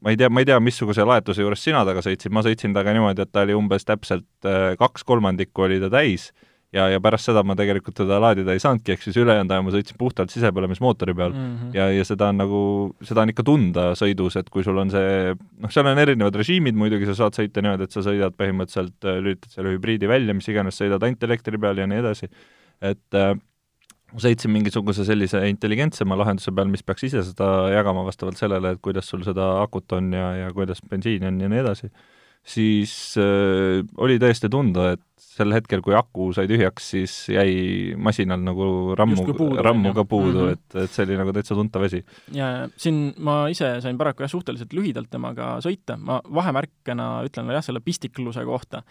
ma 0.00 0.12
ei 0.14 0.20
tea, 0.20 0.30
ma 0.30 0.42
ei 0.42 0.48
tea, 0.48 0.58
missuguse 0.62 1.04
laetuse 1.04 1.44
juures 1.44 1.62
sina 1.62 1.84
taga 1.88 2.04
sõitsid, 2.04 2.32
ma 2.32 2.44
sõitsin 2.46 2.72
temaga 2.72 2.94
niimoodi, 2.96 3.26
et 3.26 3.32
ta 3.34 3.44
oli 3.46 3.56
umbes 3.58 3.88
täpselt 3.88 4.48
äh, 4.48 4.74
kaks 4.80 5.04
kolmandikku 5.08 5.66
oli 5.66 5.80
ta 5.82 5.90
täis 5.92 6.30
ja, 6.74 6.86
ja 6.90 7.00
pärast 7.02 7.28
seda 7.28 7.42
ma 7.46 7.56
tegelikult 7.58 7.96
teda 8.00 8.18
laadida 8.22 8.54
ei 8.54 8.62
saanudki, 8.62 8.94
ehk 8.94 9.04
siis 9.06 9.16
ülejäänud 9.20 9.52
aja 9.54 9.64
ma 9.64 9.72
sõitsin 9.74 9.98
puhtalt 10.00 10.32
sisepõlemismootori 10.34 11.14
peal 11.16 11.34
mm. 11.34 11.56
-hmm. 11.56 11.74
ja, 11.78 11.88
ja 11.94 12.06
seda 12.08 12.30
on 12.32 12.40
nagu, 12.42 12.60
seda 13.06 13.22
on 13.22 13.32
ikka 13.32 13.46
tunda 13.46 13.88
sõidus, 13.98 14.38
et 14.40 14.50
kui 14.52 14.66
sul 14.66 14.78
on 14.82 14.90
see, 14.92 15.34
noh, 15.62 15.72
seal 15.72 15.90
on 15.90 16.02
erinevad 16.02 16.38
režiimid 16.42 16.78
muidugi, 16.78 17.08
sa 17.10 17.18
saad 17.22 17.38
sõita 17.38 17.62
niimoodi, 17.62 17.86
et 17.86 17.96
sa 17.96 18.04
sõidad 18.06 18.36
põhimõtteliselt, 18.38 18.96
äh, 19.06 19.20
lülitad 19.22 19.52
selle 19.54 19.76
hübriidi 19.76 20.10
välja, 20.10 20.34
mis 20.34 20.48
iganes, 20.52 20.78
sõidad 20.80 21.02
ainult 21.06 21.28
elektri 21.28 21.60
peal 21.62 21.78
ja 21.82 21.86
nii 21.90 22.02
edasi, 22.02 22.30
et 22.82 23.20
äh, 23.20 23.32
sõitsin 24.16 24.52
mingisuguse 24.54 25.06
sellise 25.06 25.42
intelligentsema 25.50 26.18
lahenduse 26.18 26.52
peal, 26.54 26.68
mis 26.72 26.84
peaks 26.86 27.06
ise 27.08 27.22
seda 27.26 27.70
jagama 27.74 28.04
vastavalt 28.06 28.38
sellele, 28.40 28.74
et 28.74 28.82
kuidas 28.82 29.08
sul 29.10 29.24
seda 29.26 29.56
akut 29.62 29.92
on 29.96 30.12
ja, 30.14 30.28
ja 30.44 30.52
kuidas 30.54 30.82
bensiini 30.90 31.30
on 31.30 31.40
ja 31.40 31.50
nii 31.52 31.62
edasi 31.64 31.90
siis 32.46 32.94
äh, 33.20 33.82
oli 34.02 34.20
tõesti 34.22 34.50
tunda, 34.52 34.92
et 34.94 35.02
sel 35.36 35.52
hetkel, 35.52 35.82
kui 35.84 35.94
aku 35.96 36.30
sai 36.36 36.48
tühjaks, 36.48 36.90
siis 36.94 37.14
jäi 37.32 37.52
masinal 38.00 38.40
nagu 38.44 38.94
rammu, 38.96 39.26
rammu 39.64 39.92
ka 39.96 40.06
puudu 40.08 40.32
mm, 40.32 40.48
-hmm. 40.48 40.52
et, 40.56 40.76
et 40.84 40.94
see 40.94 41.04
oli 41.04 41.18
nagu 41.20 41.34
täitsa 41.36 41.58
tuntav 41.58 41.84
asi. 41.88 42.04
ja, 42.32 42.50
ja 42.56 42.68
siin 42.76 43.12
ma 43.18 43.38
ise 43.52 43.76
sain 43.84 43.98
paraku 43.98 44.24
jah, 44.24 44.32
suhteliselt 44.32 44.72
lühidalt 44.76 45.10
temaga 45.10 45.56
sõita, 45.64 45.98
ma 46.00 46.20
vahemärkena 46.24 47.08
ütlen 47.28 47.52
jah, 47.52 47.64
selle 47.64 47.82
pistikluse 47.84 48.44
kohta, 48.44 48.82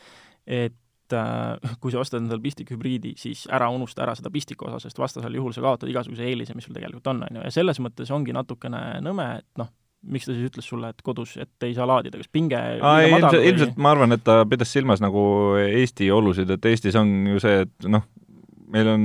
et 0.45 1.13
äh, 1.13 1.77
kui 1.81 1.93
sa 1.93 2.03
ostad 2.03 2.21
endale 2.21 2.43
pistikhübriidi, 2.43 3.15
siis 3.17 3.47
ära 3.51 3.69
unusta 3.73 4.03
ära 4.05 4.15
seda 4.15 4.29
pistiku 4.33 4.69
osa, 4.69 4.83
sest 4.83 4.99
vastasel 4.99 5.39
juhul 5.39 5.55
sa 5.55 5.65
kaotad 5.65 5.89
igasuguse 5.89 6.27
eelise, 6.27 6.53
mis 6.53 6.67
sul 6.67 6.77
tegelikult 6.77 7.07
on, 7.07 7.25
on 7.25 7.39
ju, 7.39 7.47
ja 7.47 7.55
selles 7.57 7.81
mõttes 7.81 8.11
ongi 8.13 8.35
natukene 8.35 9.01
nõme, 9.05 9.31
et 9.39 9.49
noh, 9.61 9.71
miks 10.05 10.27
ta 10.27 10.33
siis 10.33 10.49
ütles 10.49 10.67
sulle, 10.69 10.91
et 10.93 11.01
kodus, 11.05 11.35
et 11.41 11.67
ei 11.67 11.73
saa 11.77 11.87
laadida, 11.89 12.19
kas 12.21 12.31
pinge 12.33 12.59
Aa, 12.59 12.99
ilmselt, 13.07 13.39
või... 13.39 13.47
ilmselt 13.51 13.79
ma 13.81 13.95
arvan, 13.95 14.15
et 14.15 14.25
ta 14.25 14.41
pidas 14.49 14.73
silmas 14.75 15.01
nagu 15.03 15.23
Eesti 15.61 16.11
olusid, 16.13 16.51
et 16.55 16.69
Eestis 16.69 16.97
on 16.99 17.11
ju 17.31 17.41
see, 17.43 17.65
et 17.65 17.89
noh, 17.91 18.05
meil 18.75 18.89
on, 18.89 19.03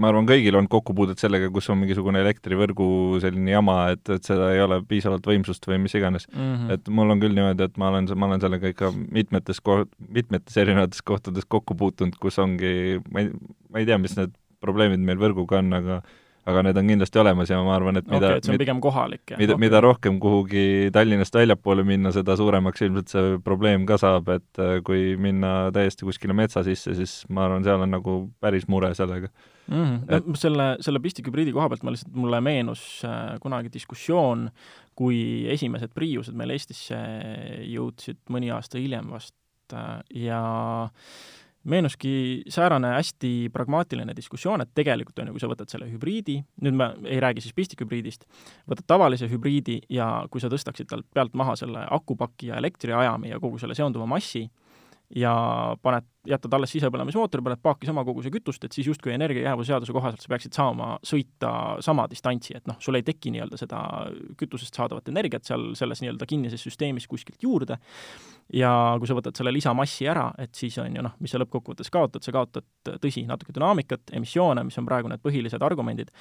ma 0.00 0.10
arvan, 0.10 0.26
kõigil 0.28 0.56
on 0.58 0.68
kokkupuudet 0.70 1.20
sellega, 1.20 1.48
kus 1.52 1.68
on 1.72 1.80
mingisugune 1.80 2.20
elektrivõrgu 2.22 2.88
selline 3.22 3.54
jama, 3.54 3.78
et, 3.94 4.04
et 4.14 4.28
seda 4.28 4.50
ei 4.54 4.62
ole 4.64 4.80
piisavalt 4.88 5.26
võimsust 5.28 5.64
või 5.68 5.80
mis 5.84 5.96
iganes 5.98 6.28
mm. 6.30 6.38
-hmm. 6.44 6.74
et 6.76 6.92
mul 6.92 7.14
on 7.14 7.22
küll 7.22 7.36
niimoodi, 7.36 7.68
et 7.68 7.80
ma 7.80 7.90
olen, 7.92 8.10
ma 8.14 8.30
olen 8.30 8.44
sellega 8.44 8.72
ikka 8.74 8.92
mitmetes 8.96 9.62
koht-, 9.64 9.92
mitmetes 9.98 10.56
erinevates 10.60 11.02
kohtades 11.02 11.48
kokku 11.48 11.76
puutunud, 11.78 12.16
kus 12.20 12.38
ongi, 12.42 13.00
ma 13.12 13.24
ei, 13.24 13.32
ma 13.72 13.82
ei 13.82 13.88
tea, 13.88 13.98
mis 14.00 14.16
need 14.18 14.34
probleemid 14.64 15.02
meil 15.04 15.20
võrguga 15.20 15.62
on, 15.62 15.72
aga 15.80 16.00
aga 16.48 16.62
need 16.66 16.78
on 16.80 16.92
kindlasti 16.92 17.20
olemas 17.20 17.50
ja 17.50 17.58
ma 17.64 17.74
arvan, 17.76 18.00
et 18.00 18.06
mida 18.08 18.30
okay, 18.32 18.40
et 18.40 18.46
see 18.46 18.54
on 18.54 18.60
pigem 18.62 18.80
kohalik, 18.84 19.22
jah? 19.30 19.40
mida 19.40 19.56
okay., 19.56 19.64
mida 19.66 19.82
rohkem 19.84 20.18
kuhugi 20.22 20.64
Tallinnast 20.94 21.34
väljapoole 21.34 21.84
minna, 21.88 22.12
seda 22.14 22.36
suuremaks 22.38 22.84
ilmselt 22.86 23.12
see 23.12 23.36
probleem 23.44 23.86
ka 23.88 23.98
saab, 24.00 24.30
et 24.36 24.62
äh, 24.62 24.78
kui 24.86 25.12
minna 25.20 25.70
täiesti 25.74 26.08
kuskile 26.08 26.36
metsa 26.36 26.64
sisse, 26.66 26.94
siis 26.98 27.20
ma 27.28 27.46
arvan, 27.48 27.66
seal 27.66 27.84
on 27.84 27.96
nagu 27.98 28.18
päris 28.40 28.68
mure 28.68 28.94
sellega 28.98 29.30
mm. 29.68 29.84
-hmm. 29.84 29.98
Et... 30.08 30.26
No, 30.26 30.34
selle, 30.34 30.68
selle 30.80 31.00
pistikhübriidi 31.00 31.52
koha 31.52 31.68
pealt 31.68 31.82
ma 31.86 31.94
lihtsalt, 31.94 32.14
mulle 32.14 32.40
meenus 32.40 33.02
äh, 33.04 33.38
kunagi 33.40 33.72
diskussioon, 33.72 34.48
kui 34.98 35.46
esimesed 35.50 35.92
Priused 35.94 36.34
meil 36.34 36.50
Eestisse 36.56 36.98
jõudsid 37.66 38.24
mõni 38.30 38.50
aasta 38.54 38.78
hiljem 38.78 39.10
vast 39.10 39.36
äh, 39.72 40.00
ja 40.14 40.42
meenuski 41.68 42.42
säärane 42.48 42.94
hästi 42.96 43.50
pragmaatiline 43.52 44.14
diskussioon, 44.16 44.64
et 44.64 44.70
tegelikult 44.74 45.18
on 45.18 45.30
ju, 45.30 45.36
kui 45.36 45.42
sa 45.42 45.50
võtad 45.50 45.70
selle 45.72 45.88
hübriidi, 45.90 46.38
nüüd 46.64 46.78
ma 46.78 46.90
ei 47.06 47.20
räägi 47.22 47.44
siis 47.44 47.56
pistikhübriidist, 47.56 48.24
võtad 48.70 48.86
tavalise 48.88 49.28
hübriidi 49.30 49.80
ja 49.92 50.08
kui 50.30 50.42
sa 50.42 50.50
tõstaksid 50.52 50.88
talt 50.90 51.08
pealt 51.14 51.36
maha 51.38 51.56
selle 51.60 51.84
akupaki 51.98 52.52
ja 52.52 52.58
elektriajami 52.62 53.32
ja 53.34 53.40
kogu 53.42 53.60
selle 53.60 53.76
seonduva 53.78 54.08
massi 54.08 54.46
ja 55.16 55.32
paned, 55.82 56.04
jätad 56.28 56.52
alles 56.52 56.72
sisepõlemismootori, 56.74 57.42
paned 57.44 57.60
paaki 57.64 57.88
sama 57.88 58.02
koguse 58.04 58.28
kütust, 58.32 58.64
et 58.64 58.74
siis 58.76 58.90
justkui 58.90 59.14
energiajäävuse 59.14 59.72
seaduse 59.72 59.94
kohaselt 59.96 60.20
sa 60.20 60.28
peaksid 60.28 60.56
saama 60.56 60.88
sõita 61.06 61.52
sama 61.84 62.04
distantsi, 62.10 62.56
et 62.58 62.68
noh, 62.68 62.76
sul 62.84 62.98
ei 62.98 63.06
teki 63.06 63.32
nii-öelda 63.32 63.60
seda 63.60 63.80
kütusest 64.40 64.76
saadavat 64.76 65.08
energiat 65.08 65.48
seal 65.48 65.70
selles 65.78 66.04
nii-öelda 66.04 66.28
kinnises 66.28 66.64
süsteemis 66.68 67.08
kuskilt 67.08 67.40
juurde, 67.42 67.78
ja 68.52 68.72
kui 69.00 69.08
sa 69.08 69.16
võtad 69.16 69.36
selle 69.38 69.54
lisamassi 69.56 70.08
ära, 70.12 70.28
et 70.38 70.52
siis 70.56 70.76
on 70.82 71.00
ju 71.00 71.04
noh, 71.04 71.16
mis 71.24 71.32
sa 71.32 71.40
lõppkokkuvõttes 71.40 71.92
kaotad, 71.94 72.24
sa 72.24 72.34
kaotad, 72.36 72.68
tõsi, 73.00 73.24
natuke 73.28 73.56
dünaamikat, 73.56 74.12
emissioone, 74.20 74.66
mis 74.68 74.76
on 74.80 74.88
praegu 74.88 75.08
need 75.08 75.24
põhilised 75.24 75.64
argumendid, 75.64 76.12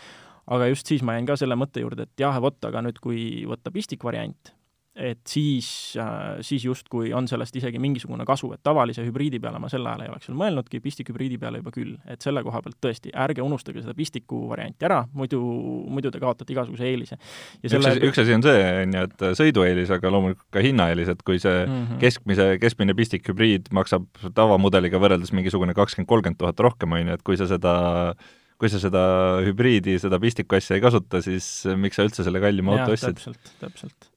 aga 0.47 0.71
just 0.71 0.87
siis 0.87 1.03
ma 1.03 1.17
jäin 1.17 1.27
ka 1.27 1.35
selle 1.39 1.59
mõtte 1.59 1.83
juurde, 1.83 2.07
et 2.07 2.23
jah, 2.23 2.39
vot, 2.43 2.59
aga 2.69 2.87
nüüd, 2.87 3.03
kui 3.03 3.43
võtta 3.49 3.73
pistikvariant, 3.75 4.55
et 4.97 5.19
siis, 5.29 5.69
äh, 6.01 6.39
siis 6.41 6.65
justkui 6.65 7.11
on 7.13 7.27
sellest 7.29 7.55
isegi 7.55 7.79
mingisugune 7.81 8.25
kasu, 8.25 8.49
et 8.55 8.61
tavalise 8.65 9.03
hübriidi 9.05 9.39
peale 9.41 9.59
ma 9.61 9.69
sel 9.69 9.85
ajal 9.85 10.03
ei 10.03 10.11
oleks 10.11 10.29
veel 10.29 10.39
mõelnudki, 10.39 10.81
pistikhübriidi 10.81 11.37
peale 11.41 11.61
juba 11.61 11.73
küll. 11.75 11.93
et 12.09 12.23
selle 12.25 12.41
koha 12.45 12.61
pealt 12.65 12.79
tõesti, 12.83 13.13
ärge 13.13 13.43
unustage 13.45 13.83
seda 13.83 13.93
pistiku 13.97 14.41
varianti 14.49 14.87
ära, 14.89 15.03
muidu, 15.13 15.41
muidu 15.93 16.11
te 16.13 16.21
kaotate 16.23 16.55
igasuguse 16.55 16.87
eelise. 16.89 17.19
selle... 17.61 17.93
üks 18.09 18.23
asi 18.23 18.33
on 18.33 18.45
see, 18.45 18.65
on 18.81 18.97
ju, 18.97 19.05
et 19.09 19.27
sõidueelis, 19.41 19.93
aga 19.93 20.13
loomulikult 20.13 20.49
ka 20.57 20.65
hinnaeelis, 20.65 21.13
et 21.13 21.23
kui 21.27 21.39
see 21.43 21.53
mm 21.59 21.77
-hmm. 21.77 22.01
keskmise, 22.01 22.49
keskmine 22.63 22.97
pistikhübriid 22.97 23.71
maksab 23.71 24.09
tavamudeliga 24.33 24.97
võrreldes 24.97 25.33
mingisugune 25.33 25.77
kakskümmend, 25.77 26.09
kolmkümmend 26.09 26.41
tuhat 26.41 26.59
rohkem, 26.59 26.91
on 26.91 27.07
ju, 27.07 27.13
et 27.13 27.23
kui 27.23 27.37
sa 27.37 27.47
seda 27.47 27.77
kui 28.57 28.69
sa 28.73 28.79
seda 28.81 29.01
hübriidi, 29.45 29.99
seda 30.01 30.17
pistiku 30.19 30.57
asja 30.57 30.75
ei 30.75 30.81
kasuta, 30.81 31.21
siis 31.21 31.67
miks 31.77 31.95
sa 31.99 32.07
üldse 32.07 32.25
selle 32.25 32.41
kallima 32.41 32.73
auto 32.73 32.97
ostsid? 32.97 33.19
täpselt, 33.21 33.57
täpselt 33.61 34.16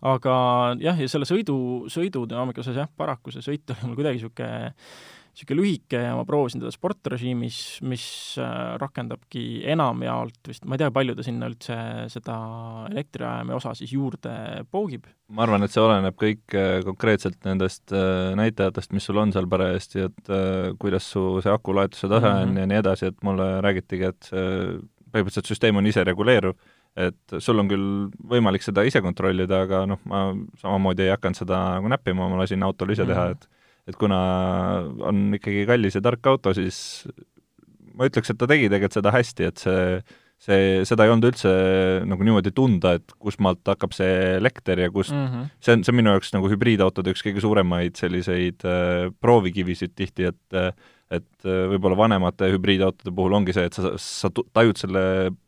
aga 0.00 0.34
jah, 0.80 1.00
ja 1.00 1.08
selle 1.12 1.28
sõidu, 1.28 1.56
sõidudünaamika 1.92 2.62
osas 2.64 2.78
jah, 2.80 2.90
paraku 2.96 3.32
see 3.34 3.44
sõit 3.44 3.72
oli 3.74 3.90
mul 3.90 3.98
kuidagi 4.00 4.20
niisugune 4.20 4.50
niisugune 5.30 5.60
lühike 5.60 6.00
ja 6.02 6.14
ma 6.18 6.24
proovisin 6.26 6.60
teda 6.60 6.72
sportrežiimis, 6.74 7.58
mis 7.86 8.04
äh, 8.40 8.76
rakendabki 8.80 9.62
enamjaolt 9.70 10.50
vist, 10.50 10.64
ma 10.66 10.74
ei 10.74 10.82
tea, 10.82 10.90
palju 10.94 11.14
ta 11.16 11.26
sinna 11.26 11.48
üldse 11.50 11.76
seda 12.12 12.36
elektriajami 12.90 13.54
osa 13.54 13.74
siis 13.78 13.92
juurde 13.94 14.32
poogib. 14.70 15.06
ma 15.30 15.46
arvan, 15.46 15.62
et 15.62 15.72
see 15.72 15.82
oleneb 15.84 16.18
kõik 16.18 16.56
äh, 16.58 16.80
konkreetselt 16.86 17.38
nendest 17.46 17.94
äh, 17.94 18.32
näitajatest, 18.38 18.92
mis 18.96 19.06
sul 19.06 19.20
on 19.22 19.32
seal 19.32 19.48
parajasti, 19.50 20.08
et 20.08 20.34
kuidas 20.82 21.06
su 21.14 21.38
see 21.44 21.52
aku 21.52 21.76
laetuse 21.78 22.08
tase 22.08 22.26
mm 22.26 22.34
-hmm. 22.34 22.50
on 22.50 22.56
ja 22.56 22.66
nii 22.66 22.82
edasi, 22.82 23.06
et 23.06 23.22
mulle 23.22 23.60
räägitigi, 23.60 24.10
et 24.10 24.30
see 24.30 24.80
põhimõtteliselt 25.10 25.50
süsteem 25.50 25.76
on 25.76 25.86
ise 25.86 26.04
reguleeruv 26.04 26.54
et 26.96 27.36
sul 27.38 27.62
on 27.62 27.70
küll 27.70 27.88
võimalik 28.32 28.64
seda 28.64 28.84
ise 28.86 29.02
kontrollida, 29.04 29.64
aga 29.66 29.84
noh, 29.88 30.00
ma 30.10 30.30
samamoodi 30.60 31.06
ei 31.06 31.14
hakanud 31.14 31.38
seda 31.38 31.60
nagu 31.76 31.90
näppima, 31.92 32.28
ma 32.28 32.40
lasin 32.42 32.66
autol 32.66 32.94
ise 32.94 33.06
teha, 33.06 33.30
mhm. 33.30 33.38
et 33.38 33.56
et 33.90 33.96
kuna 33.98 34.18
on 35.08 35.30
ikkagi 35.34 35.64
kallis 35.66 35.96
ja 35.96 36.02
tark 36.04 36.26
auto, 36.30 36.52
siis 36.54 37.08
ma 37.96 38.06
ütleks, 38.06 38.30
et 38.30 38.38
ta 38.38 38.46
tegi 38.46 38.68
tegelikult 38.68 38.98
seda 38.98 39.12
hästi, 39.14 39.48
et 39.48 39.62
see 39.62 39.86
see, 40.40 40.84
seda 40.88 41.04
ei 41.04 41.12
olnud 41.12 41.28
üldse 41.30 41.50
nagu 42.08 42.24
niimoodi 42.24 42.52
tunda, 42.56 42.94
et 42.98 43.12
kust 43.20 43.42
maalt 43.44 43.60
hakkab 43.68 43.92
see 43.96 44.38
elekter 44.38 44.80
ja 44.86 44.88
kust 44.92 45.12
mm, 45.12 45.26
-hmm. 45.26 45.50
see 45.60 45.76
on, 45.76 45.84
see 45.84 45.92
on 45.92 45.98
minu 46.00 46.14
jaoks 46.14 46.32
nagu 46.36 46.48
hübriidautode 46.52 47.12
üks 47.12 47.24
kõige 47.26 47.44
suuremaid 47.44 48.00
selliseid 48.00 48.64
äh, 48.64 49.10
proovikivisid 49.20 49.92
tihti, 49.96 50.30
et 50.32 50.56
äh, 50.56 50.72
et 51.10 51.46
äh, 51.46 51.64
võib-olla 51.72 51.98
vanemate 51.98 52.48
hübriidautode 52.52 53.12
puhul 53.14 53.34
ongi 53.40 53.54
see, 53.56 53.66
et 53.66 53.76
sa, 53.76 53.92
sa 53.98 54.30
tajud 54.30 54.78
selle 54.78 55.02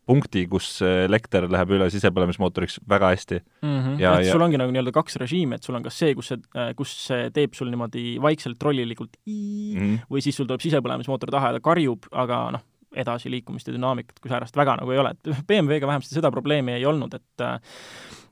punkti, 0.09 0.44
kus 0.51 0.81
elekter 0.83 1.46
läheb 1.53 1.77
üle 1.77 1.87
sisepõlemismootoriks 1.94 2.81
väga 2.90 3.12
hästi 3.14 3.38
mm. 3.38 3.68
-hmm. 3.68 4.01
ja, 4.03 4.16
et 4.18 4.27
ja 4.27 4.35
sul 4.35 4.42
ongi 4.42 4.59
nagu 4.59 4.75
nii-öelda 4.75 4.94
kaks 4.94 5.20
režiimi, 5.22 5.57
et 5.57 5.68
sul 5.68 5.79
on 5.79 5.87
kas 5.87 6.01
see, 6.03 6.16
kus 6.18 6.33
see, 6.33 6.42
äh, 6.59 6.72
kus 6.79 6.96
see 7.07 7.31
teeb 7.35 7.55
sul 7.55 7.70
niimoodi 7.70 8.16
vaikselt 8.22 8.59
trollilikult 8.59 9.16
mm 9.27 9.79
-hmm. 9.79 10.03
või 10.11 10.25
siis 10.25 10.37
sul 10.37 10.51
tuleb 10.51 10.64
sisepõlemismootor 10.64 11.31
taha 11.31 11.53
ja 11.53 11.61
ta 11.61 11.64
karjub, 11.70 12.11
aga 12.11 12.42
noh, 12.59 12.66
edasiliikumist 12.92 13.68
ja 13.68 13.77
dünaamikat 13.77 14.18
kui 14.20 14.29
säärast 14.29 14.57
väga 14.57 14.77
nagu 14.81 14.90
ei 14.92 14.98
ole, 14.98 15.14
et 15.14 15.46
BMW-ga 15.48 15.87
vähemasti 15.87 16.18
seda 16.18 16.31
probleemi 16.31 16.75
ei 16.75 16.87
olnud, 16.87 17.14
et 17.14 17.46
äh, 17.46 17.61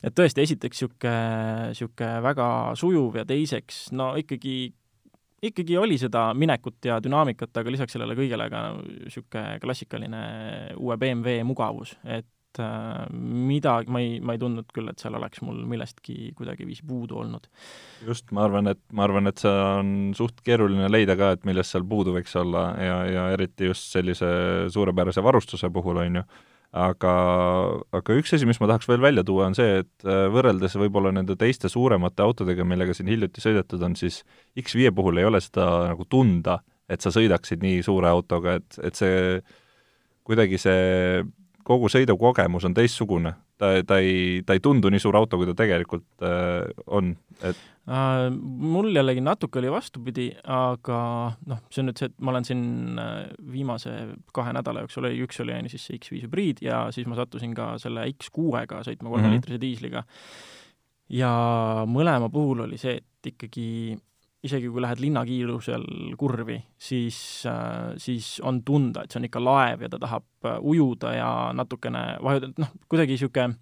et 0.03 0.15
tõesti, 0.17 0.43
esiteks 0.43 0.81
niisugune, 0.81 1.15
niisugune 1.71 2.21
väga 2.25 2.47
sujuv 2.75 3.15
ja 3.21 3.25
teiseks 3.25 3.91
no 3.95 4.15
ikkagi 4.19 4.73
ikkagi 5.41 5.77
oli 5.77 5.97
seda 6.01 6.31
minekut 6.37 6.85
ja 6.85 6.99
dünaamikat, 7.03 7.55
aga 7.57 7.73
lisaks 7.73 7.97
sellele 7.97 8.17
kõigele 8.17 8.47
ka 8.51 8.67
niisugune 8.77 9.57
klassikaline 9.63 10.21
uue 10.77 10.97
BMW 11.01 11.41
mugavus, 11.47 11.95
et 12.05 12.61
äh, 12.61 13.07
midagi, 13.11 13.89
ma 13.91 14.03
ei, 14.03 14.19
ma 14.21 14.35
ei 14.35 14.41
tundnud 14.41 14.69
küll, 14.75 14.91
et 14.91 15.01
seal 15.01 15.17
oleks 15.17 15.41
mul 15.45 15.63
millestki 15.71 16.31
kuidagiviisi 16.37 16.85
puudu 16.87 17.17
olnud. 17.23 17.49
just, 18.05 18.29
ma 18.35 18.45
arvan, 18.45 18.69
et, 18.73 18.81
ma 18.93 19.07
arvan, 19.07 19.31
et 19.31 19.41
see 19.41 19.57
on 19.79 20.13
suht 20.17 20.45
keeruline 20.45 20.91
leida 20.91 21.17
ka, 21.19 21.33
et 21.37 21.49
millest 21.49 21.73
seal 21.73 21.87
puudu 21.89 22.13
võiks 22.17 22.37
olla 22.39 22.69
ja, 22.77 23.01
ja 23.09 23.27
eriti 23.33 23.71
just 23.71 23.89
sellise 23.97 24.31
suurepärase 24.73 25.25
varustuse 25.25 25.73
puhul, 25.73 26.03
on 26.05 26.21
ju 26.21 26.27
aga, 26.71 27.13
aga 27.91 28.17
üks 28.19 28.31
asi, 28.35 28.47
mis 28.47 28.59
ma 28.61 28.69
tahaks 28.71 28.87
veel 28.89 29.01
välja 29.03 29.23
tuua, 29.27 29.49
on 29.49 29.57
see, 29.57 29.81
et 29.83 30.05
äh, 30.07 30.27
võrreldes 30.31 30.77
võib-olla 30.79 31.11
nende 31.15 31.35
teiste 31.39 31.69
suuremate 31.71 32.23
autodega, 32.23 32.65
millega 32.67 32.95
siin 32.95 33.11
hiljuti 33.11 33.43
sõidetud 33.43 33.83
on, 33.87 33.97
siis 33.99 34.21
X5 34.59 34.93
puhul 34.95 35.19
ei 35.19 35.27
ole 35.27 35.41
seda 35.43 35.67
nagu 35.91 36.07
tunda, 36.07 36.61
et 36.91 37.03
sa 37.03 37.11
sõidaksid 37.13 37.63
nii 37.63 37.83
suure 37.83 38.09
autoga, 38.11 38.57
et, 38.61 38.79
et 38.87 38.97
see 38.99 39.41
kuidagi 40.27 40.59
see 40.61 41.21
kogu 41.63 41.89
sõidukogemus 41.89 42.65
on 42.65 42.73
teistsugune. 42.73 43.33
ta, 43.57 43.73
ta 43.87 43.97
ei, 44.01 44.41
ta 44.45 44.53
ei 44.53 44.59
tundu 44.59 44.89
nii 44.89 44.99
suur 44.99 45.15
auto, 45.15 45.37
kui 45.37 45.45
ta 45.45 45.53
tegelikult 45.53 46.25
äh, 46.25 46.65
on, 46.87 47.15
et 47.41 47.57
Äh, 47.89 48.27
mul 48.61 48.91
jällegi 48.93 49.23
natuke 49.25 49.57
oli 49.57 49.71
vastupidi, 49.73 50.27
aga 50.53 50.97
noh, 51.49 51.61
see 51.73 51.81
on 51.81 51.87
nüüd 51.89 51.97
see, 51.97 52.11
et 52.11 52.19
ma 52.21 52.29
olen 52.29 52.45
siin 52.45 52.99
äh, 53.01 53.23
viimase 53.51 53.93
kahe 54.37 54.53
nädala 54.53 54.83
jooksul 54.83 55.07
oli, 55.09 55.17
üks 55.25 55.41
oli 55.41 55.55
siis 55.71 55.87
see 55.89 55.97
X5 55.97 56.27
hübriid 56.27 56.61
ja 56.61 56.83
siis 56.93 57.09
ma 57.09 57.17
sattusin 57.17 57.55
ka 57.57 57.71
selle 57.81 58.05
X6-ga 58.13 58.83
sõitma 58.85 59.09
kolmeliitrise 59.09 59.57
mm 59.57 59.63
-hmm. 59.63 59.65
diisliga. 59.65 60.03
ja 61.09 61.31
mõlema 61.89 62.29
puhul 62.29 62.67
oli 62.67 62.77
see, 62.77 63.01
et 63.01 63.33
ikkagi 63.33 63.97
isegi 64.45 64.69
kui 64.73 64.81
lähed 64.81 65.01
linnakiirusel 65.03 65.83
kurvi, 66.17 66.57
siis, 66.81 67.17
äh, 67.49 67.93
siis 68.01 68.39
on 68.43 68.63
tunda, 68.65 69.03
et 69.05 69.13
see 69.13 69.21
on 69.21 69.27
ikka 69.29 69.41
laev 69.43 69.85
ja 69.85 69.89
ta 69.91 69.99
tahab 70.01 70.53
ujuda 70.65 71.13
ja 71.13 71.31
natukene 71.53 72.05
vajuda, 72.25 72.49
noh, 72.61 72.71
kuidagi 72.89 73.17
niisugune 73.17 73.59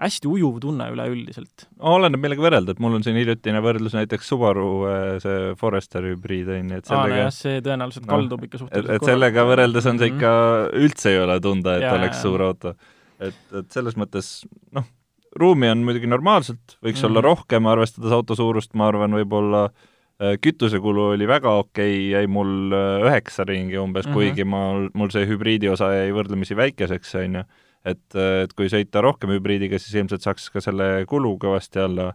hästi 0.00 0.28
ujuv 0.28 0.58
tunne 0.60 0.88
üleüldiselt. 0.92 1.66
oleneb, 1.92 2.20
millega 2.20 2.44
võrrelda, 2.44 2.74
et 2.74 2.80
mul 2.84 2.98
on 2.98 3.04
siin 3.04 3.16
hiljutine 3.16 3.62
võrdlus 3.64 3.96
näiteks 3.96 4.28
Subaru 4.32 4.68
äh, 4.88 5.04
see 5.24 5.54
Forester 5.60 6.04
hübriid, 6.04 6.50
on 6.52 6.72
ju, 6.72 6.80
et 6.82 6.90
sellega 6.90 7.22
aa, 7.22 7.30
no 7.30 7.36
see 7.36 7.62
tõenäoliselt 7.64 8.08
kaldub 8.10 8.44
no, 8.44 8.48
ikka 8.48 8.60
suhteliselt 8.60 8.92
et, 8.92 9.00
et 9.00 9.08
sellega 9.12 9.46
võrreldes 9.48 9.88
on 9.88 10.00
see 10.00 10.12
ikka 10.12 10.30
mm, 10.34 10.60
-hmm. 10.66 10.84
üldse 10.84 11.12
ei 11.12 11.24
ole 11.24 11.40
tunda, 11.44 11.78
et 11.80 11.88
ja, 11.88 11.96
oleks 11.96 12.22
suur 12.24 12.44
auto. 12.44 12.76
et, 13.20 13.42
et 13.60 13.72
selles 13.72 13.96
mõttes 13.96 14.30
noh, 14.76 14.88
ruumi 15.36 15.72
on 15.72 15.84
muidugi 15.84 16.08
normaalselt, 16.08 16.78
võiks 16.80 17.00
mm 17.00 17.02
-hmm. 17.02 17.10
olla 17.10 17.24
rohkem, 17.24 17.68
arvestades 17.72 18.12
auto 18.12 18.36
suurust, 18.36 18.74
ma 18.76 18.88
arvan, 18.92 19.16
võib-olla 19.16 19.66
äh, 19.70 19.92
kütusekulu 20.16 21.10
oli 21.12 21.28
väga 21.28 21.52
okei 21.60 22.10
jäi 22.14 22.26
mul 22.30 22.72
äh, 22.72 23.04
üheksa 23.04 23.44
ringi 23.44 23.76
umbes 23.76 24.06
mm, 24.06 24.12
-hmm. 24.12 24.14
kuigi 24.14 24.44
ma, 24.48 24.88
mul 24.94 25.12
see 25.12 25.26
hübriidi 25.28 25.68
osa 25.68 25.90
jäi 25.92 26.14
võrdlemisi 26.16 26.56
väikeseks, 26.56 27.14
on 27.20 27.40
ju 27.40 27.42
et, 27.86 28.06
et 28.16 28.54
kui 28.56 28.70
sõita 28.72 29.02
rohkem 29.04 29.34
hübriidiga, 29.36 29.78
siis 29.78 29.98
ilmselt 30.00 30.24
saaks 30.24 30.48
ka 30.54 30.62
selle 30.64 31.04
kulu 31.10 31.36
kõvasti 31.42 31.82
alla. 31.82 32.10